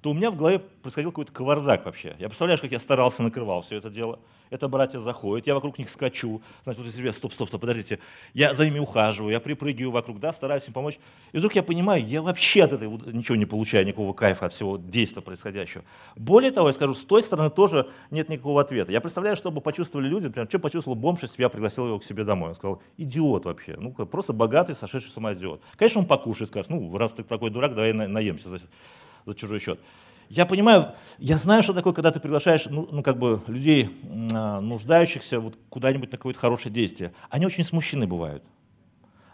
[0.00, 2.14] то у меня в голове происходил какой-то кавардак вообще.
[2.18, 4.18] Я представляешь, как я старался, накрывал все это дело.
[4.50, 6.40] Это братья заходят, я вокруг них скачу.
[6.64, 7.98] Значит, вот себе, стоп, стоп, стоп, подождите.
[8.32, 10.98] Я за ними ухаживаю, я припрыгиваю вокруг, да, стараюсь им помочь.
[11.32, 14.78] И вдруг я понимаю, я вообще от этого ничего не получаю, никакого кайфа от всего
[14.78, 15.84] действия происходящего.
[16.16, 18.90] Более того, я скажу, с той стороны тоже нет никакого ответа.
[18.90, 22.24] Я представляю, чтобы почувствовали люди, например, что почувствовал бомж, если я пригласил его к себе
[22.24, 22.50] домой.
[22.50, 25.60] Он сказал, идиот вообще, ну, просто богатый, сошедший с ума идиот.
[25.76, 28.48] Конечно, он покушает, скажет, ну, раз ты такой дурак, давай наемся
[29.26, 29.80] за, чужой счет.
[30.28, 33.90] Я понимаю, я знаю, что такое, когда ты приглашаешь ну, ну, как бы людей,
[34.32, 37.12] а, нуждающихся вот куда-нибудь на какое-то хорошее действие.
[37.30, 38.44] Они очень смущены бывают.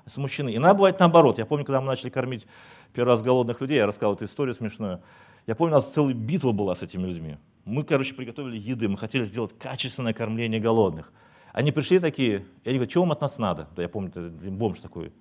[0.06, 0.50] Смущены.
[0.50, 1.38] И иногда бывает наоборот.
[1.38, 2.46] Я помню, когда мы начали кормить
[2.92, 5.00] первый раз голодных людей, я рассказал эту историю смешную.
[5.46, 7.38] Я помню, у нас целая битва была с этими людьми.
[7.64, 11.12] Мы, короче, приготовили еды, мы хотели сделать качественное кормление голодных.
[11.52, 13.68] Они пришли такие, они говорят, что вам от нас надо?
[13.74, 15.12] Да я помню, бомж такой,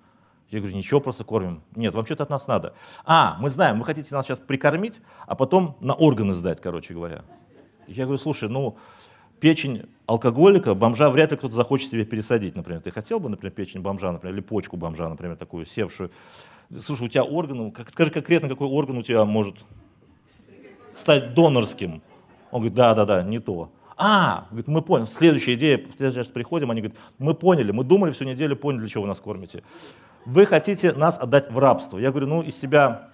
[0.50, 1.62] я говорю, ничего, просто кормим.
[1.74, 2.74] Нет, вам что-то от нас надо.
[3.04, 7.22] А, мы знаем, вы хотите нас сейчас прикормить, а потом на органы сдать, короче говоря.
[7.88, 8.76] Я говорю, слушай, ну,
[9.40, 12.82] печень алкоголика, бомжа вряд ли кто-то захочет себе пересадить, например.
[12.82, 16.10] Ты хотел бы, например, печень бомжа, например, или почку бомжа, например, такую севшую.
[16.84, 19.64] Слушай, у тебя орган, как, скажи конкретно, какой орган у тебя может
[20.96, 22.02] стать донорским?
[22.50, 23.70] Он говорит, да, да, да, не то.
[23.96, 28.12] А, говорит, мы поняли, следующая идея, следующий раз приходим, они говорят, мы поняли, мы думали
[28.12, 29.62] всю неделю, поняли, для чего вы нас кормите
[30.24, 31.98] вы хотите нас отдать в рабство.
[31.98, 33.10] Я говорю, ну, из себя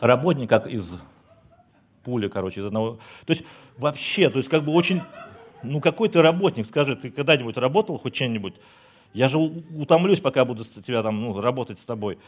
[0.00, 0.98] работник, как из
[2.02, 2.98] пули, короче, из одного.
[3.26, 3.44] То есть
[3.78, 5.02] вообще, то есть как бы очень,
[5.62, 8.54] ну какой ты работник, скажи, ты когда-нибудь работал хоть чем-нибудь?
[9.14, 12.18] Я же утомлюсь, пока буду тебя там, ну, работать с тобой.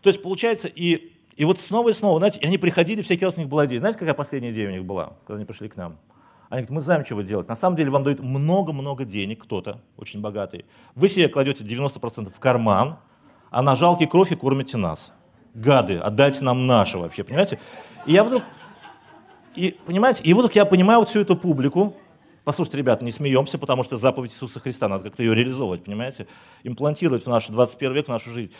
[0.00, 3.40] То есть получается, и, и вот снова и снова, знаете, они приходили, всякий раз у
[3.40, 3.80] них была идея.
[3.80, 5.98] Знаете, какая последняя идея у них была, когда они пришли к нам?
[6.48, 7.48] Они говорят, мы знаем, что вы делаете.
[7.48, 10.64] На самом деле вам дают много-много денег, кто-то очень богатый.
[10.94, 12.98] Вы себе кладете 90% в карман,
[13.52, 15.12] а на жалкий кровь и кормите нас.
[15.54, 17.60] Гады, отдайте нам наше вообще, понимаете?
[18.06, 18.42] И я вдруг,
[19.54, 21.94] и, понимаете, и вот я понимаю вот всю эту публику,
[22.44, 26.26] Послушайте, ребята, не смеемся, потому что заповедь Иисуса Христа, надо как-то ее реализовывать, понимаете?
[26.64, 28.50] Имплантировать в наш 21 век, в нашу жизнь.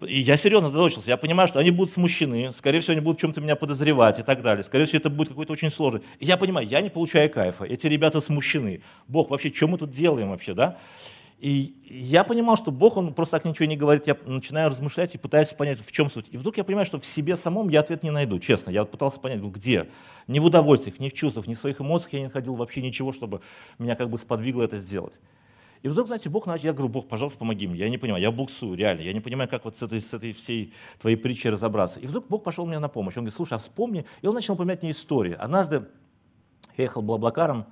[0.00, 3.42] И я серьезно задачился, я понимаю, что они будут смущены, скорее всего, они будут чем-то
[3.42, 4.64] меня подозревать и так далее.
[4.64, 6.00] Скорее всего, это будет какой-то очень сложный.
[6.18, 8.80] И я понимаю, я не получаю кайфа, эти ребята смущены.
[9.06, 10.78] Бог, вообще, что мы тут делаем вообще, да?
[11.38, 15.18] И я понимал, что Бог, Он просто так ничего не говорит, я начинаю размышлять и
[15.18, 16.26] пытаюсь понять, в чем суть.
[16.30, 18.70] И вдруг я понимаю, что в себе самом я ответ не найду, честно.
[18.70, 19.88] Я пытался понять, ну где.
[20.28, 23.12] Ни в удовольствиях, ни в чувствах, ни в своих эмоциях я не находил вообще ничего,
[23.12, 23.42] чтобы
[23.78, 25.20] меня как бы сподвигло это сделать.
[25.82, 27.80] И вдруг, знаете, Бог начал, я говорю, Бог, пожалуйста, помоги мне.
[27.80, 29.02] Я не понимаю, я буксую, реально.
[29.02, 32.00] Я не понимаю, как вот с этой, с этой всей твоей притчей разобраться.
[32.00, 33.16] И вдруг Бог пошел мне на помощь.
[33.16, 34.06] Он говорит, слушай, а вспомни.
[34.22, 35.36] И он начал напоминать мне историю.
[35.38, 35.84] Однажды
[36.78, 37.66] я ехал блаблакаром,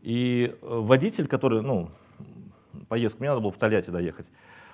[0.00, 1.90] и водитель, который, ну,
[2.88, 4.28] поездку, мне надо было в Тольятти доехать.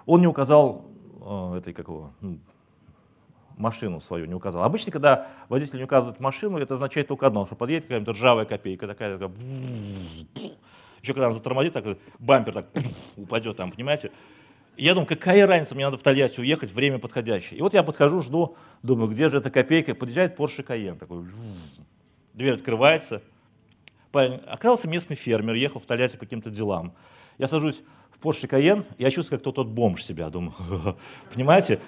[0.06, 0.84] Он не указал
[1.20, 2.38] э, этой, как его, ну,
[3.56, 4.62] машину свою не указал.
[4.62, 8.86] Обычно, когда водитель не указывает машину, это означает только одно, что подъедет какая-то ржавая копейка,
[8.86, 9.30] такая, такая
[11.04, 11.84] еще когда он затормозит, так
[12.18, 12.66] бампер так
[13.16, 14.10] упадет там, понимаете.
[14.76, 17.58] Я думаю, какая разница, мне надо в Тольятти уехать, время подходящее.
[17.58, 21.26] И вот я подхожу, жду, думаю, где же эта копейка, подъезжает Porsche Cayenne, такой,
[22.32, 23.22] дверь открывается,
[24.10, 26.94] парень, оказался местный фермер, ехал в Тольятти по каким-то делам.
[27.38, 30.54] Я сажусь в Porsche Cayenne, я чувствую, как тот, тот бомж себя, думаю,
[31.34, 31.80] понимаете?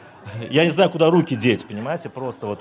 [0.50, 2.60] Я не знаю, куда руки деть, понимаете, просто вот.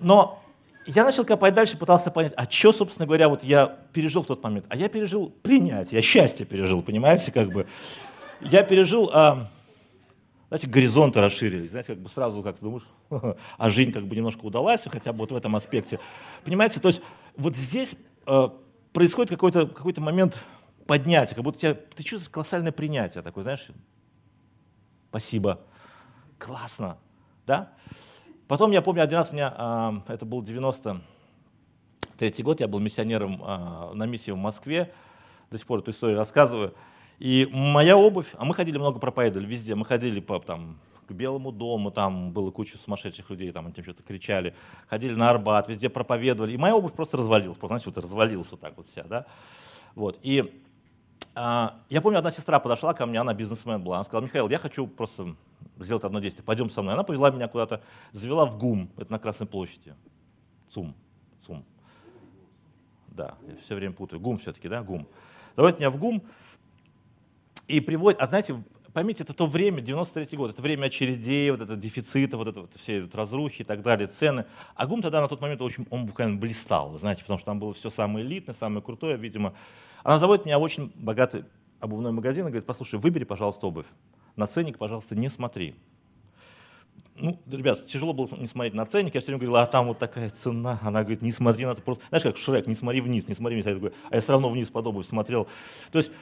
[0.00, 0.42] Но
[0.86, 4.42] я начал копать дальше, пытался понять, а что, собственно говоря, вот я пережил в тот
[4.42, 4.66] момент?
[4.68, 7.66] А я пережил принятие, я счастье пережил, понимаете, как бы.
[8.40, 9.48] Я пережил, а,
[10.48, 12.86] знаете, горизонты расширились, знаете, как бы сразу как думаешь,
[13.58, 15.98] а жизнь как бы немножко удалась, хотя бы вот в этом аспекте.
[16.44, 17.02] Понимаете, то есть
[17.36, 17.94] вот здесь
[18.26, 18.48] э,
[18.92, 20.38] происходит какой-то какой момент
[20.88, 23.68] поднятие, как будто тебя, ты чувствуешь колоссальное принятие такое, знаешь,
[25.10, 25.60] спасибо,
[26.38, 26.96] классно,
[27.46, 27.72] да?
[28.48, 33.92] Потом я помню, один раз меня, а, это был 93 год, я был миссионером а,
[33.92, 34.94] на миссии в Москве,
[35.50, 36.74] до сих пор эту историю рассказываю,
[37.18, 41.52] и моя обувь, а мы ходили много проповедовали везде, мы ходили по там, к Белому
[41.52, 44.54] дому, там было куча сумасшедших людей, там они что-то кричали,
[44.88, 48.60] ходили на Арбат, везде проповедовали, и моя обувь просто развалилась, просто, знаете, вот развалилась вот
[48.60, 49.26] так вот вся, да,
[49.94, 50.64] вот, и
[51.88, 54.86] я помню, одна сестра подошла ко мне, она бизнесмен была, она сказала, Михаил, я хочу
[54.86, 55.36] просто
[55.78, 56.94] сделать одно действие, пойдем со мной.
[56.94, 57.80] Она повела меня куда-то,
[58.12, 59.94] завела в ГУМ, это на Красной площади.
[60.70, 60.94] ЦУМ,
[61.46, 61.64] ЦУМ.
[63.08, 64.20] Да, я все время путаю.
[64.20, 65.06] ГУМ все-таки, да, ГУМ.
[65.56, 66.22] Давайте меня в ГУМ
[67.68, 71.76] и приводит, а знаете, поймите, это то время, 93 год, это время очередей, вот это
[71.76, 74.46] дефицита, вот это вот, все вот разрухи и так далее, цены.
[74.74, 77.74] А ГУМ тогда на тот момент очень, он буквально блистал, знаете, потому что там было
[77.74, 79.54] все самое элитное, самое крутое, видимо.
[80.04, 81.44] Она заводит меня в очень богатый
[81.80, 83.86] обувной магазин и говорит, послушай, выбери, пожалуйста, обувь.
[84.36, 85.74] На ценник, пожалуйста, не смотри.
[87.16, 89.14] Ну, ребят, тяжело было не смотреть на ценник.
[89.14, 90.78] Я все время говорил, а там вот такая цена.
[90.82, 92.04] Она говорит, не смотри на это просто.
[92.10, 93.66] Знаешь, как Шрек, не смотри вниз, не смотри вниз.
[93.66, 95.48] Я говорю, а я все равно вниз под обувь смотрел.
[95.90, 96.12] То есть,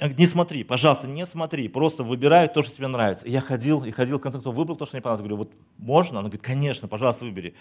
[0.00, 3.26] не смотри, пожалуйста, не смотри, просто выбирай то, что тебе нравится.
[3.26, 5.20] И я ходил, и ходил, в конце концов, выбрал то, что мне понравилось.
[5.20, 6.18] Говорю, вот можно?
[6.18, 7.54] Она говорит, конечно, пожалуйста, выбери.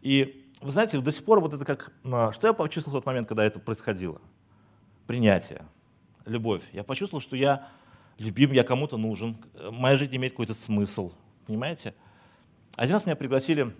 [0.00, 3.06] И вы знаете, до сих пор вот это как, а, что я почувствовал в тот
[3.06, 4.20] момент, когда это происходило?
[5.06, 5.66] Принятие,
[6.24, 6.62] любовь.
[6.72, 7.68] Я почувствовал, что я
[8.18, 9.36] любим, я кому-то нужен,
[9.70, 11.12] моя жизнь имеет какой-то смысл,
[11.46, 11.94] понимаете?
[12.76, 13.74] Один раз меня пригласили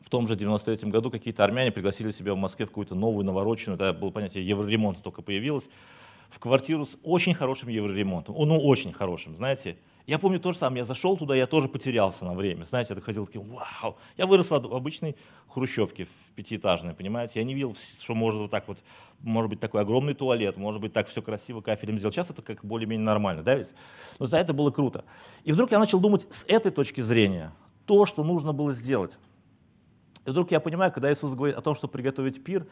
[0.00, 3.78] в том же 93 году, какие-то армяне пригласили себя в Москве в какую-то новую, навороченную,
[3.78, 5.68] тогда было понятие евроремонта только появилось,
[6.30, 9.76] в квартиру с очень хорошим евроремонтом, ну очень хорошим, знаете,
[10.08, 12.64] я помню то же самое, я зашел туда, я тоже потерялся на время.
[12.64, 13.98] Знаете, я ходил таким, вау.
[14.16, 15.16] Я вырос в обычной
[15.48, 17.40] хрущевке, в пятиэтажной, понимаете.
[17.40, 18.78] Я не видел, что может вот так вот,
[19.20, 22.14] может быть такой огромный туалет, может быть так все красиво кафелем сделать.
[22.14, 23.68] Сейчас это как более-менее нормально, да ведь?
[24.18, 25.04] Но за это было круто.
[25.44, 27.52] И вдруг я начал думать с этой точки зрения,
[27.84, 29.18] то, что нужно было сделать.
[30.24, 32.66] И вдруг я понимаю, когда Иисус говорит о том, что приготовить пир,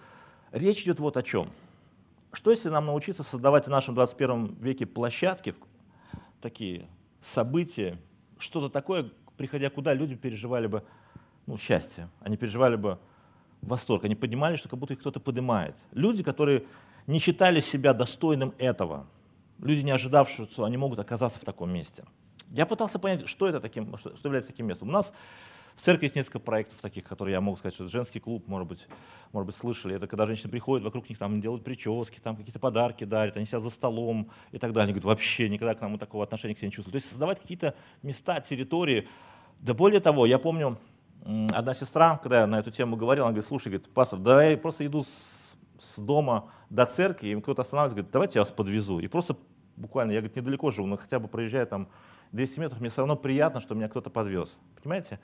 [0.52, 1.50] речь идет вот о чем.
[2.32, 5.54] Что если нам научиться создавать в нашем 21 веке площадки,
[6.40, 6.86] такие
[7.26, 7.98] событие,
[8.38, 10.82] что-то такое, приходя куда, люди переживали бы
[11.46, 12.98] ну, счастье, они переживали бы
[13.62, 15.76] восторг, они понимали, что как будто их кто-то поднимает.
[15.92, 16.64] Люди, которые
[17.06, 19.06] не считали себя достойным этого,
[19.58, 22.04] люди, не ожидавшие, что они могут оказаться в таком месте.
[22.50, 24.88] Я пытался понять, что это таким, что является таким местом.
[24.88, 25.12] У нас
[25.76, 28.86] в церкви есть несколько проектов таких, которые я могу сказать, что женский клуб, может быть,
[29.32, 29.94] может быть, слышали.
[29.94, 33.62] Это когда женщины приходят, вокруг них там делают прически, там какие-то подарки дарят, они сидят
[33.62, 34.86] за столом и так далее.
[34.86, 36.92] Они говорят, вообще никогда к нам такого отношения к себе не чувствую.
[36.92, 39.06] То есть создавать какие-то места, территории.
[39.60, 40.78] Да более того, я помню,
[41.52, 44.56] одна сестра, когда я на эту тему говорил, она говорит, слушай, говорит, пастор, да я
[44.56, 48.98] просто иду с, с дома до церкви, и кто-то останавливается, говорит, давайте я вас подвезу.
[49.00, 49.36] И просто
[49.76, 51.88] буквально, я говорит, недалеко живу, но хотя бы проезжая там
[52.32, 54.58] 200 метров, мне все равно приятно, что меня кто-то подвез.
[54.82, 55.20] Понимаете?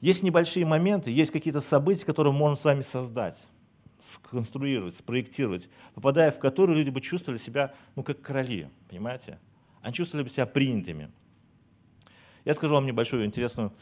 [0.00, 3.38] Есть небольшие моменты, есть какие-то события, которые мы можем с вами создать.
[4.02, 9.38] сконструировать, спроектировать, попадая в которые люди бы чувствовали себя, ну, как короли, понимаете?
[9.82, 11.10] Они чувствовали бы себя принятыми.
[12.44, 13.72] Я скажу вам небольшое интересное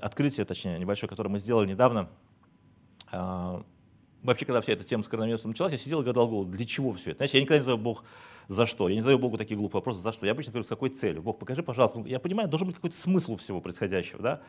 [0.00, 2.08] открытие, точнее, небольшое, которое мы сделали недавно.
[3.10, 3.64] А,
[4.22, 6.92] вообще, когда вся эта тема с коронавирусом началась, я сидел и гадал голову, для чего
[6.92, 7.18] все это?
[7.18, 8.04] Знаете, я никогда не задаю Бог
[8.46, 8.88] за что.
[8.88, 10.26] Я не задаю Богу такие глупые вопросы, за что.
[10.26, 11.22] Я обычно говорю, с какой целью.
[11.22, 12.00] Бог, покажи, пожалуйста.
[12.06, 14.42] Я понимаю, должен быть какой-то смысл всего происходящего, да?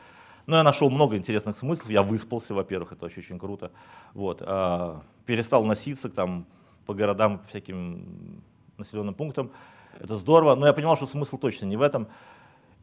[0.47, 1.89] Но я нашел много интересных смыслов.
[1.89, 3.71] Я выспался, во-первых, это очень, очень круто.
[4.13, 4.41] Вот.
[4.45, 6.45] А, перестал носиться там,
[6.85, 8.41] по городам, всяким
[8.77, 9.51] населенным пунктам.
[9.99, 12.07] Это здорово, но я понимал, что смысл точно не в этом.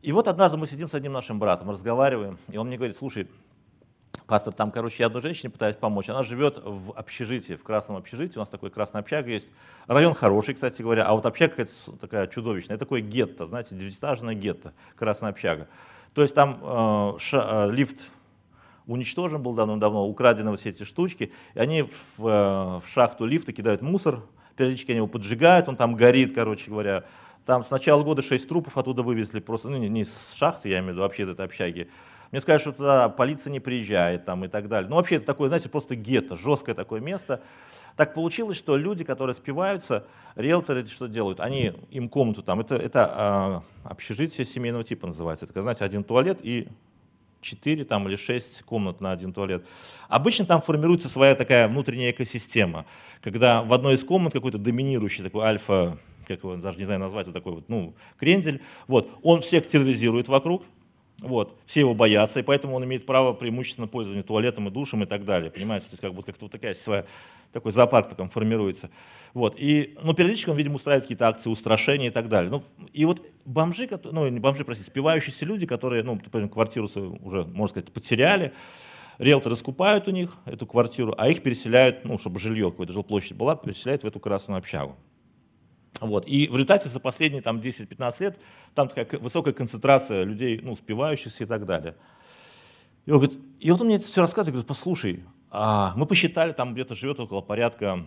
[0.00, 3.28] И вот однажды мы сидим с одним нашим братом, разговариваем, и он мне говорит, слушай,
[4.26, 6.08] пастор, там, короче, я одной женщине пытаюсь помочь.
[6.08, 8.36] Она живет в общежитии, в красном общежитии.
[8.36, 9.48] У нас такой красный общага есть.
[9.86, 12.76] Район хороший, кстати говоря, а вот общага какая-то такая чудовищная.
[12.76, 15.68] Это такое гетто, знаете, девятиэтажное гетто, красная общага.
[16.14, 18.10] То есть там э, ша, э, лифт
[18.86, 23.52] уничтожен был давно-давно, украдены вот все эти штучки, и они в, э, в шахту лифта
[23.52, 24.20] кидают мусор,
[24.56, 27.04] периодически они его поджигают, он там горит, короче говоря,
[27.46, 30.78] там с начала года 6 трупов оттуда вывезли, просто, ну не, не с шахты, я
[30.78, 31.88] имею в виду, вообще из этой общаги.
[32.30, 34.88] Мне сказали, что туда полиция не приезжает там, и так далее.
[34.88, 37.42] Ну вообще это такое, знаете, просто гетто, жесткое такое место.
[37.96, 41.40] Так получилось, что люди, которые спиваются, риэлторы что делают?
[41.40, 45.44] Они им комнату там, это, это э, общежитие семейного типа называется.
[45.44, 46.68] Это, знаете, один туалет и
[47.42, 49.66] 4 там, или 6 комнат на один туалет.
[50.08, 52.86] Обычно там формируется своя такая внутренняя экосистема,
[53.20, 57.26] когда в одной из комнат какой-то доминирующий такой альфа как его даже не знаю назвать,
[57.26, 60.64] вот такой вот, ну, крендель, вот, он всех терроризирует вокруг,
[61.22, 65.06] вот, все его боятся, и поэтому он имеет право преимущественно пользования туалетом и душем и
[65.06, 67.06] так далее, понимаете, то есть как бы как-то вот такая своя,
[67.52, 68.90] такой зоопарк там формируется,
[69.34, 73.04] вот, и, ну, периодически он, видимо, устраивает какие-то акции устрашения и так далее, ну, и
[73.04, 77.68] вот бомжи, ну, не бомжи, простите, спивающиеся люди, которые, ну, например, квартиру свою уже, можно
[77.68, 78.52] сказать, потеряли,
[79.18, 83.56] риэлторы скупают у них эту квартиру, а их переселяют, ну, чтобы жилье какое-то, жилплощадь была,
[83.56, 84.96] переселяют в эту красную общагу.
[86.02, 86.26] Вот.
[86.26, 88.38] И в результате за последние там, 10-15 лет
[88.74, 91.94] там такая высокая концентрация людей, ну, успевающихся и так далее.
[93.06, 96.52] И, он говорит, и вот он мне это все рассказывает, говорит, послушай, а мы посчитали,
[96.52, 98.04] там где-то живет около порядка,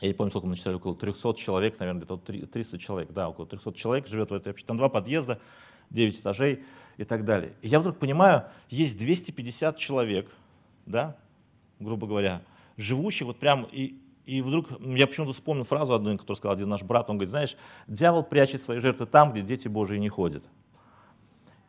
[0.00, 3.46] я не помню, сколько мы насчитали, около 300 человек, наверное, где-то 300 человек, да, около
[3.46, 5.40] 300 человек живет в этой общине, там два подъезда,
[5.90, 6.62] 9 этажей
[6.98, 7.54] и так далее.
[7.62, 10.30] И я вдруг понимаю, есть 250 человек,
[10.86, 11.16] да,
[11.80, 12.42] грубо говоря,
[12.76, 13.96] живущих вот прям, и
[14.30, 17.10] и вдруг я почему-то вспомнил фразу одну, которую сказал один наш брат.
[17.10, 17.56] Он говорит, знаешь,
[17.88, 20.44] дьявол прячет свои жертвы там, где дети Божии не ходят.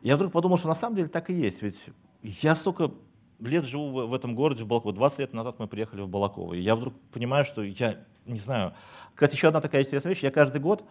[0.00, 1.60] Я вдруг подумал, что на самом деле так и есть.
[1.60, 1.86] Ведь
[2.22, 2.92] я столько
[3.40, 4.94] лет живу в этом городе, в Балаково.
[4.94, 6.54] 20 лет назад мы приехали в Балаково.
[6.54, 8.74] И я вдруг понимаю, что я не знаю.
[9.16, 10.22] Кстати, еще одна такая интересная вещь.
[10.22, 10.84] Я каждый год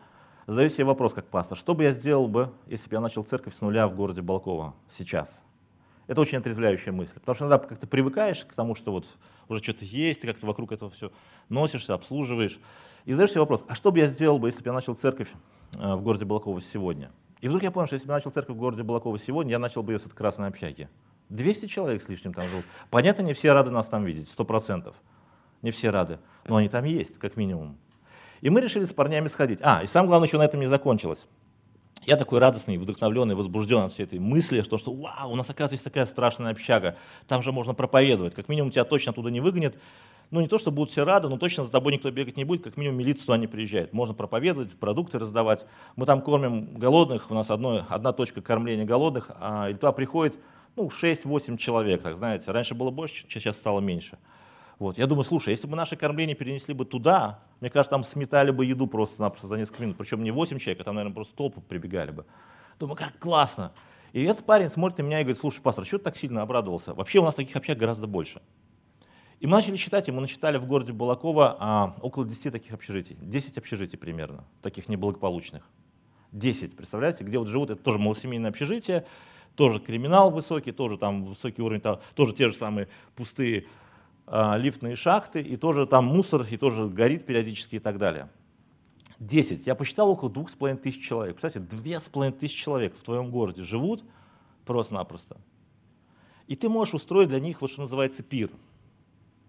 [0.48, 1.58] задаю себе вопрос как пастор.
[1.58, 4.76] Что бы я сделал бы, если бы я начал церковь с нуля в городе Балаково
[4.90, 5.42] сейчас?
[6.12, 7.22] Это очень отрезвляющая мысль.
[7.22, 9.08] Потому что иногда как-то привыкаешь к тому, что вот
[9.48, 11.10] уже что-то есть, ты как-то вокруг этого все
[11.48, 12.60] носишься, обслуживаешь.
[13.06, 15.30] И задаешь себе вопрос, а что бы я сделал бы, если бы я начал церковь
[15.80, 17.12] э, в городе Балаково сегодня?
[17.40, 19.60] И вдруг я понял, что если бы я начал церковь в городе Балаково сегодня, я
[19.60, 20.90] начал бы ее с этой красной общаги.
[21.30, 22.66] 200 человек с лишним там живут.
[22.90, 24.98] Понятно, не все рады нас там видеть, сто процентов.
[25.62, 27.78] Не все рады, но они там есть, как минимум.
[28.42, 29.60] И мы решили с парнями сходить.
[29.62, 31.30] А, и самое главное, еще на этом не закончилось.
[32.06, 35.84] Я такой радостный, вдохновленный, возбужден от всей этой мысли, что, что вау, у нас оказывается
[35.84, 36.96] такая страшная общага,
[37.28, 39.76] там же можно проповедовать, как минимум тебя точно оттуда не выгонят,
[40.32, 42.64] ну не то, что будут все рады, но точно за тобой никто бегать не будет,
[42.64, 43.94] как минимум милиция туда не приезжает.
[43.94, 45.66] Можно проповедовать, продукты раздавать.
[45.98, 50.40] Мы там кормим голодных, у нас одно, одна точка кормления голодных, а и туда приходит
[50.78, 52.50] ну, 6-8 человек, так знаете.
[52.52, 54.18] Раньше было больше, сейчас стало меньше.
[54.82, 54.98] Вот.
[54.98, 58.66] Я думаю, слушай, если бы наше кормление перенесли бы туда, мне кажется, там сметали бы
[58.66, 59.96] еду просто-напросто за несколько минут.
[59.96, 62.26] Причем не 8 человек, а там, наверное, просто толпы прибегали бы.
[62.80, 63.74] Думаю, как классно.
[64.12, 66.96] И этот парень смотрит на меня и говорит, слушай, пастор, что ты так сильно обрадовался?
[66.96, 68.42] Вообще у нас таких общак гораздо больше.
[69.40, 73.16] И мы начали считать, и мы насчитали в городе Балакова а, около 10 таких общежитий.
[73.22, 75.62] 10 общежитий примерно, таких неблагополучных.
[76.32, 79.06] 10, представляете, где вот живут, это тоже малосемейное общежитие,
[79.56, 81.84] тоже криминал высокий, тоже там высокий уровень,
[82.16, 83.66] тоже те же самые пустые
[84.32, 88.30] лифтные шахты, и тоже там мусор, и тоже горит периодически и так далее.
[89.20, 89.68] 10.
[89.68, 91.36] Я посчитал около двух с половиной тысяч человек.
[91.36, 94.04] Представляете, две с половиной тысячи человек в твоем городе живут
[94.66, 95.38] просто-напросто.
[96.48, 98.50] И ты можешь устроить для них, вот что называется, пир.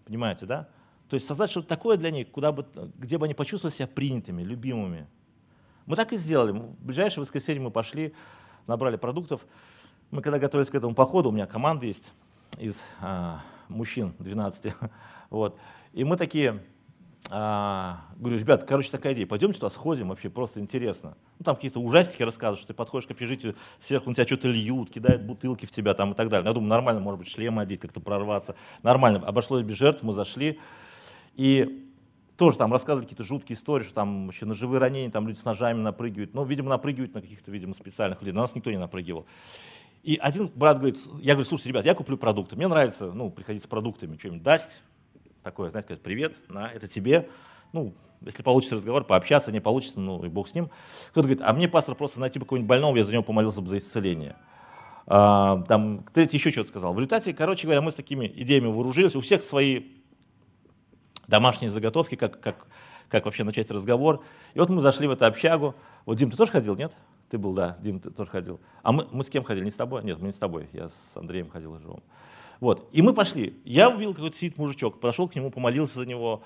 [0.04, 0.68] Понимаете, да?
[1.08, 2.66] То есть создать что-то такое для них, куда бы,
[2.98, 5.06] где бы они почувствовали себя принятыми, любимыми.
[5.86, 6.52] Мы так и сделали.
[6.52, 8.14] В ближайшее воскресенье мы пошли,
[8.66, 9.46] набрали продуктов.
[10.10, 12.12] Мы когда готовились к этому походу, у меня команда есть
[12.58, 13.40] из а,
[13.72, 14.74] мужчин 12.
[15.30, 15.58] вот.
[15.92, 16.62] И мы такие
[17.30, 21.16] а, говорю, ребят, короче, такая идея, пойдемте туда сходим, вообще просто интересно.
[21.38, 24.90] Ну, там какие-то ужастики рассказывают, что ты подходишь к общежитию, сверху на тебя что-то льют,
[24.90, 26.46] кидают бутылки в тебя там и так далее.
[26.46, 28.54] Я думаю, нормально, может быть, шлем одеть, как-то прорваться.
[28.82, 30.58] Нормально, обошлось без жертв, мы зашли.
[31.34, 31.88] И
[32.36, 35.80] тоже там рассказывали какие-то жуткие истории, что там еще ножевые ранения, там люди с ножами
[35.80, 36.34] напрыгивают.
[36.34, 38.32] Ну, видимо, напрыгивают на каких-то, видимо, специальных людей.
[38.32, 39.26] На нас никто не напрыгивал.
[40.02, 42.56] И один брат говорит, я говорю, слушайте, ребят, я куплю продукты.
[42.56, 44.80] Мне нравится, ну, приходить с продуктами, что-нибудь дасть,
[45.42, 47.28] такое, знаете, сказать, привет, на, это тебе.
[47.72, 50.70] Ну, если получится разговор, пообщаться, не получится, ну и бог с ним.
[51.10, 53.68] Кто-то говорит, а мне пастор просто найти бы какого-нибудь больного, я за него помолился бы
[53.68, 54.36] за исцеление.
[55.06, 56.94] А, там, третий еще что-то сказал.
[56.94, 59.84] В результате, короче говоря, мы с такими идеями вооружились, у всех свои
[61.28, 62.66] домашние заготовки, как, как,
[63.08, 64.24] как вообще начать разговор.
[64.54, 65.74] И вот мы зашли в эту общагу.
[66.06, 66.96] Вот, Дим, ты тоже ходил, нет?
[67.32, 68.60] Ты был, да, Дим, ты тоже ходил.
[68.82, 69.64] А мы, мы с кем ходили?
[69.64, 70.04] Не с тобой?
[70.04, 70.68] Нет, мы не с тобой.
[70.74, 72.02] Я с Андреем ходил живым.
[72.60, 72.86] Вот.
[72.92, 73.58] И мы пошли.
[73.64, 76.42] Я увидел какой-то сидит мужичок, подошел к нему, помолился за него.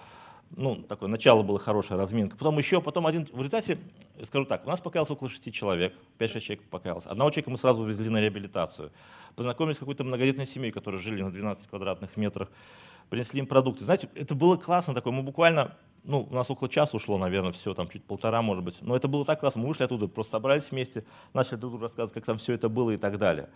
[0.50, 2.36] Ну, такое начало было хорошая разминка.
[2.36, 3.80] Потом еще, потом один, в результате,
[4.26, 7.06] скажу так, у нас покаялось около шести человек, 5-6 человек покаялось.
[7.06, 8.92] Одного человека мы сразу увезли на реабилитацию.
[9.34, 12.48] Познакомились с какой-то многодетной семьей, которые жили на 12 квадратных метрах.
[13.10, 13.84] Принесли им продукты.
[13.84, 15.12] Знаете, это было классно такое.
[15.12, 15.76] Мы буквально
[16.06, 18.78] ну, у нас около часа ушло, наверное, все, там чуть полтора, может быть.
[18.80, 19.60] Но это было так классно.
[19.60, 21.04] Мы вышли оттуда, просто собрались вместе,
[21.34, 23.50] начали друг другу рассказывать, как там все это было и так далее.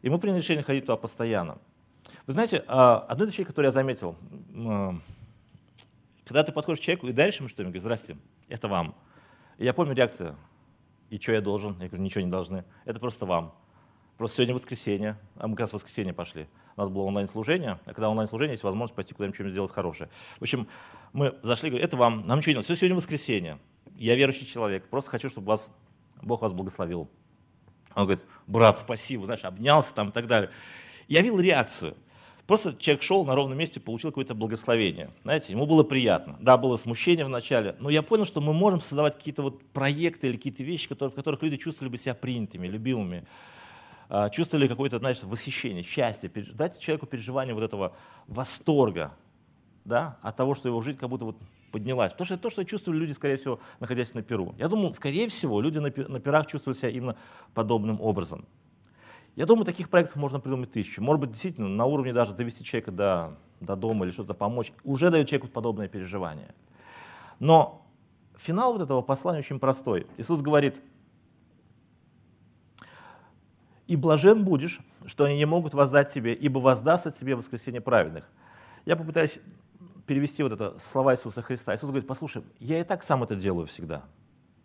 [0.00, 1.58] И мы приняли решение ходить туда постоянно.
[2.26, 4.16] Вы знаете, а, одно из вещей, которые я заметил,
[4.56, 4.94] а,
[6.24, 8.16] когда ты подходишь к человеку и даришь ему что-нибудь, говоришь, здрасте,
[8.48, 8.94] это вам.
[9.58, 10.36] И я помню реакцию,
[11.10, 11.78] и что я должен?
[11.80, 13.54] Я говорю, ничего не должны, это просто вам.
[14.16, 16.48] Просто сегодня воскресенье, а мы как раз в воскресенье пошли.
[16.76, 20.08] У нас было онлайн-служение, а когда онлайн-служение, есть возможность пойти куда-нибудь что-нибудь сделать хорошее.
[20.38, 20.68] В общем,
[21.12, 23.58] мы зашли, говорим, это вам, нам ничего не надо, все сегодня воскресенье.
[23.96, 25.70] Я верующий человек, просто хочу, чтобы вас,
[26.22, 27.10] Бог вас благословил.
[27.94, 30.50] Он говорит, брат, спасибо, знаешь, обнялся там и так далее.
[31.08, 31.94] Я видел реакцию.
[32.46, 35.10] Просто человек шел на ровном месте, получил какое-то благословение.
[35.22, 36.36] Знаете, ему было приятно.
[36.40, 40.36] Да, было смущение вначале, но я понял, что мы можем создавать какие-то вот проекты или
[40.36, 43.24] какие-то вещи, которые, в которых люди чувствовали бы себя принятыми, любимыми,
[44.32, 46.30] чувствовали какое-то, знаешь, восхищение, счастье.
[46.54, 47.94] Дайте человеку переживание вот этого
[48.26, 49.12] восторга,
[49.84, 51.38] да, от того, что его жизнь как будто вот
[51.70, 52.12] поднялась.
[52.12, 54.54] Потому что это то, что чувствовали люди, скорее всего, находясь на Перу.
[54.58, 57.16] Я думаю, скорее всего, люди на Перах чувствовали себя именно
[57.54, 58.44] подобным образом.
[59.34, 61.02] Я думаю, таких проектов можно придумать тысячу.
[61.02, 65.10] Может быть, действительно, на уровне даже довести человека до, до дома или что-то помочь, уже
[65.10, 66.54] дает человеку подобное переживание.
[67.38, 67.86] Но
[68.36, 70.06] финал вот этого послания очень простой.
[70.18, 70.82] Иисус говорит,
[73.92, 78.24] «И блажен будешь, что они не могут воздать тебе, ибо воздаст от тебе воскресение праведных».
[78.86, 79.38] Я попытаюсь
[80.06, 81.74] перевести вот это слова Иисуса Христа.
[81.74, 84.02] Иисус говорит, послушай, я и так сам это делаю всегда.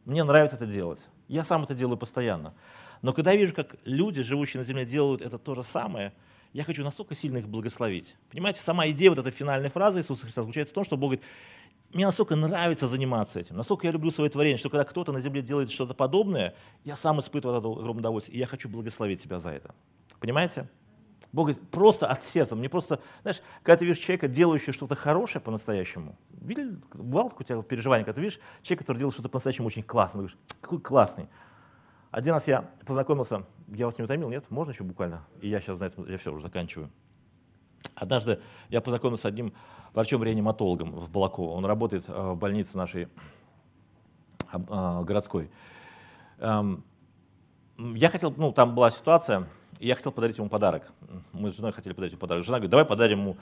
[0.06, 1.02] Мне нравится это делать.
[1.28, 2.54] Я сам это делаю постоянно.
[3.02, 6.14] Но когда я вижу, как люди, живущие на земле, делают это то же самое,
[6.54, 8.16] я хочу настолько сильно их благословить.
[8.32, 11.26] Понимаете, сама идея вот этой финальной фразы Иисуса Христа заключается в том, что Бог говорит,
[11.94, 15.42] мне настолько нравится заниматься этим, настолько я люблю свое творение, что когда кто-то на земле
[15.42, 19.52] делает что-то подобное, я сам испытываю это огромное удовольствие, и я хочу благословить тебя за
[19.52, 19.74] это.
[20.20, 20.68] Понимаете?
[21.32, 25.42] Бог говорит, просто от сердца, мне просто, знаешь, когда ты видишь человека, делающего что-то хорошее
[25.42, 29.84] по-настоящему, видели, бывало у тебя переживание, когда ты видишь человека, который делает что-то по-настоящему очень
[29.84, 31.28] классно, ты говоришь, какой классный.
[32.12, 34.50] Один раз я познакомился, я вас не утомил, нет?
[34.50, 35.26] Можно еще буквально?
[35.42, 36.90] И я сейчас, знаете, я все, уже заканчиваю.
[37.96, 39.54] Однажды я познакомился с одним
[39.94, 41.52] врачом-реаниматологом в Балаково.
[41.52, 43.08] Он работает э, в больнице нашей
[44.54, 45.50] э, городской.
[46.40, 46.84] Эм,
[47.78, 49.48] я хотел, ну, там была ситуация,
[49.80, 50.92] я хотел подарить ему подарок.
[51.34, 52.44] Мы с женой хотели подарить ему подарок.
[52.44, 53.38] Жена говорит, давай подарим ему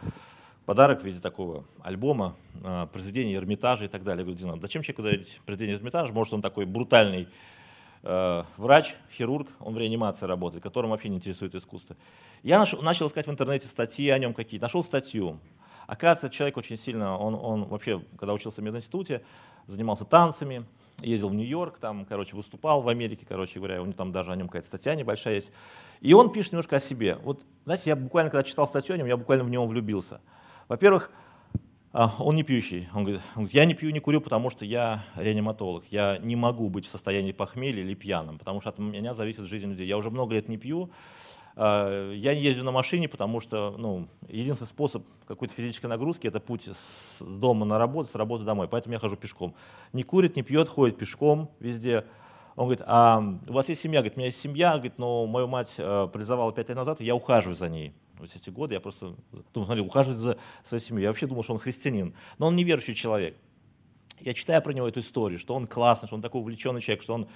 [0.65, 4.21] подарок в виде такого альбома, э, произведения Эрмитажа и так далее.
[4.21, 6.11] Я говорю, Дина, зачем человеку дарить произведение Эрмитажа?
[6.13, 7.27] Может, он такой брутальный
[8.57, 11.95] врач, хирург, он в реанимации работает, которым вообще не интересует искусство.
[12.43, 15.39] Я нашел, начал искать в интернете статьи о нем какие-то, нашел статью.
[15.87, 19.23] Оказывается, человек очень сильно, он, он вообще, когда учился в мединституте,
[19.67, 20.65] занимался танцами,
[21.01, 24.35] ездил в Нью-Йорк, там, короче, выступал в Америке, короче говоря, у него там даже о
[24.35, 25.51] нем какая-то статья небольшая есть.
[26.01, 27.15] И он пишет немножко о себе.
[27.23, 30.21] Вот, знаете, я буквально, когда читал статью о нем, я буквально в него влюбился.
[30.67, 31.11] Во-первых,
[32.19, 32.89] он не пьющий.
[32.93, 35.85] Он говорит, он говорит, я не пью, не курю, потому что я реаниматолог.
[35.89, 39.69] Я не могу быть в состоянии похмелья или пьяным, потому что от меня зависит жизнь
[39.69, 39.87] людей.
[39.87, 40.91] Я уже много лет не пью.
[41.55, 46.41] А, я не езжу на машине, потому что ну, единственный способ какой-то физической нагрузки– это
[46.41, 48.67] путь с дома на работу, с работы домой.
[48.67, 49.55] Поэтому я хожу пешком.
[49.93, 52.03] Не курит, не пьет, ходит пешком везде.
[52.57, 54.01] Он говорит, а у вас есть семья?
[54.01, 57.05] Говорит, у меня есть семья, говорит, но мою мать э, призывала пять лет назад, и
[57.05, 59.15] я ухаживаю за ней вот эти годы я просто
[59.53, 61.03] думал, смотри, ухаживать за своей семьей.
[61.03, 62.13] Я вообще думал, что он христианин.
[62.37, 63.37] Но он неверующий человек.
[64.19, 67.13] Я читаю про него эту историю, что он классный, что он такой увлеченный человек, что
[67.13, 67.27] он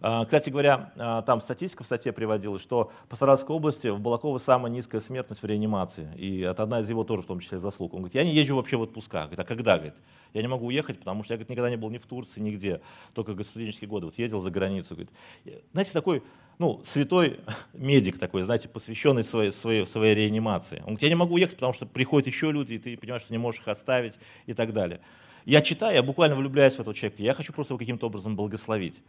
[0.00, 4.70] кстати говоря, а, там статистика в статье приводилась, что по Саратовской области в Балаково самая
[4.70, 6.08] низкая смертность в реанимации.
[6.16, 7.94] И это одна из его тоже в том числе заслуг.
[7.94, 9.20] Он говорит, я не езжу вообще в отпуска.
[9.20, 9.76] Говорит, а когда?
[9.76, 9.94] Говорит,
[10.34, 12.80] я не могу уехать, потому что я говорит, никогда не был ни в Турции, нигде,
[13.14, 14.06] только в студенческие годы.
[14.06, 14.94] Вот ездил за границу.
[14.94, 15.10] Говорит.
[15.72, 16.22] Знаете, такой
[16.58, 17.40] ну, святой
[17.72, 20.78] медик такой, знаете, посвященный своей, своей, своей реанимации.
[20.78, 23.32] Он говорит, я не могу уехать, потому что приходят еще люди, и ты понимаешь, что
[23.32, 24.14] не можешь их оставить
[24.46, 25.00] и так далее.
[25.44, 29.00] Я читаю, я буквально влюбляюсь в этого человека, я хочу просто его каким-то образом благословить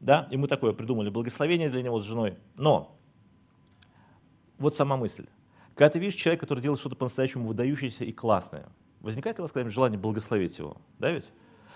[0.00, 2.36] да, и мы такое придумали, благословение для него с женой.
[2.56, 2.96] Но
[4.58, 5.26] вот сама мысль.
[5.74, 8.68] Когда ты видишь человека, который делает что-то по-настоящему выдающееся и классное,
[9.00, 11.26] возникает у вас когда желание благословить его, да ведь?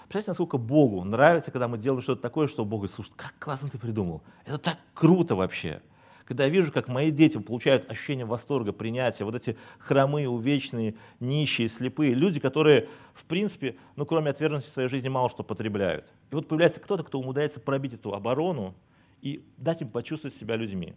[0.03, 3.71] Представляете, насколько Богу нравится, когда мы делаем что-то такое, что Бог говорит, слушай, как классно
[3.71, 4.23] ты придумал.
[4.45, 5.81] Это так круто вообще
[6.25, 11.69] когда я вижу, как мои дети получают ощущение восторга, принятия, вот эти хромые, увечные, нищие,
[11.69, 16.07] слепые, люди, которые, в принципе, ну, кроме отверженности своей жизни, мало что потребляют.
[16.31, 18.75] И вот появляется кто-то, кто умудряется пробить эту оборону
[19.21, 20.95] и дать им почувствовать себя людьми,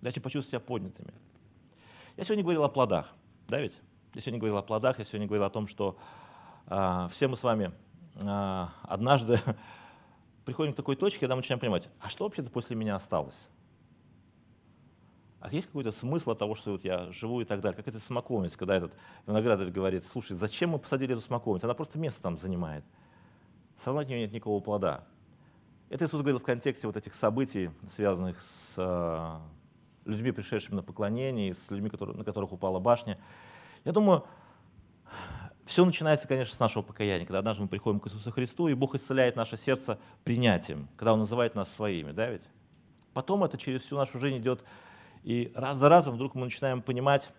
[0.00, 1.12] дать им почувствовать себя поднятыми.
[2.16, 3.14] Я сегодня говорил о плодах,
[3.48, 3.76] да ведь?
[4.14, 5.98] Я сегодня говорил о плодах, я сегодня говорил о том, что
[6.66, 7.72] а, все мы с вами
[8.22, 9.38] а, однажды
[10.44, 13.48] приходим к такой точке, когда мы начинаем понимать, а что вообще-то после меня осталось?
[15.40, 18.00] А есть какой-то смысл от того, что вот я живу и так далее, как это
[18.00, 22.38] смоковница, когда этот виноградарь говорит, слушай, зачем мы посадили эту смоковницу, она просто место там
[22.38, 22.84] занимает,
[23.76, 25.04] все равно от нее нет никакого плода.
[25.88, 29.38] Это Иисус говорил в контексте вот этих событий, связанных с э,
[30.08, 33.18] людьми, пришедшими на поклонение, с людьми, которые, на которых упала башня.
[33.84, 34.24] Я думаю,
[35.64, 38.94] все начинается, конечно, с нашего покаяния, когда однажды мы приходим к Иисусу Христу, и Бог
[38.94, 42.48] исцеляет наше сердце принятием, когда Он называет нас своими, да ведь?
[43.12, 44.64] Потом это через всю нашу жизнь идет
[45.26, 47.32] и раз за разом вдруг мы начинаем понимать,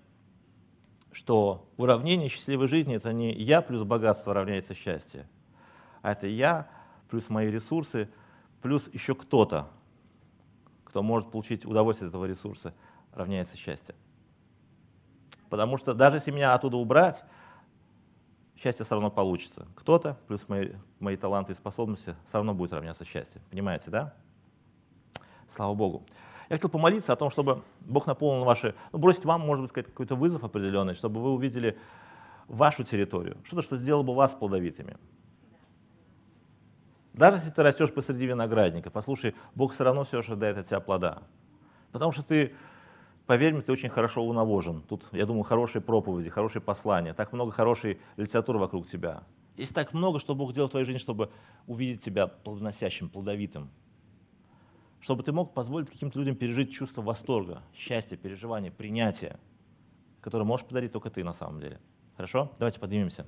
[1.14, 5.26] что уравнение счастливой жизни это не я плюс богатство равняется счастье,
[6.02, 6.70] а это я
[7.10, 8.10] плюс мои ресурсы,
[8.62, 9.70] плюс еще кто-то,
[10.84, 12.74] кто может получить удовольствие от этого ресурса,
[13.14, 13.96] равняется счастье.
[15.50, 17.24] Потому что даже если меня оттуда убрать,
[18.58, 19.66] счастье все равно получится.
[19.76, 23.42] Кто-то плюс мои, мои таланты и способности все равно будет равняться счастью.
[23.50, 24.14] Понимаете, да?
[25.48, 26.06] Слава Богу.
[26.50, 30.16] Я хотел помолиться о том, чтобы Бог наполнил ваши, ну, бросить вам, может быть, какой-то
[30.16, 31.78] вызов определенный, чтобы вы увидели
[32.48, 34.98] вашу территорию, что-то, что сделало бы вас плодовитыми.
[37.14, 41.24] Даже если ты растешь посреди виноградника, послушай, Бог все равно все ожидает от тебя плода.
[41.92, 42.54] Потому что ты,
[43.26, 44.84] поверь мне, ты очень хорошо унавожен.
[44.84, 49.24] Тут, я думаю, хорошие проповеди, хорошие послания, так много хорошей литературы вокруг тебя.
[49.58, 51.32] Есть так много, что Бог делал в твоей жизни, чтобы
[51.66, 53.72] увидеть тебя плодоносящим, плодовитым
[55.08, 59.40] чтобы ты мог позволить каким-то людям пережить чувство восторга, счастья, переживания, принятия,
[60.20, 61.80] которое можешь подарить только ты на самом деле.
[62.18, 62.52] Хорошо?
[62.60, 63.26] Давайте поднимемся.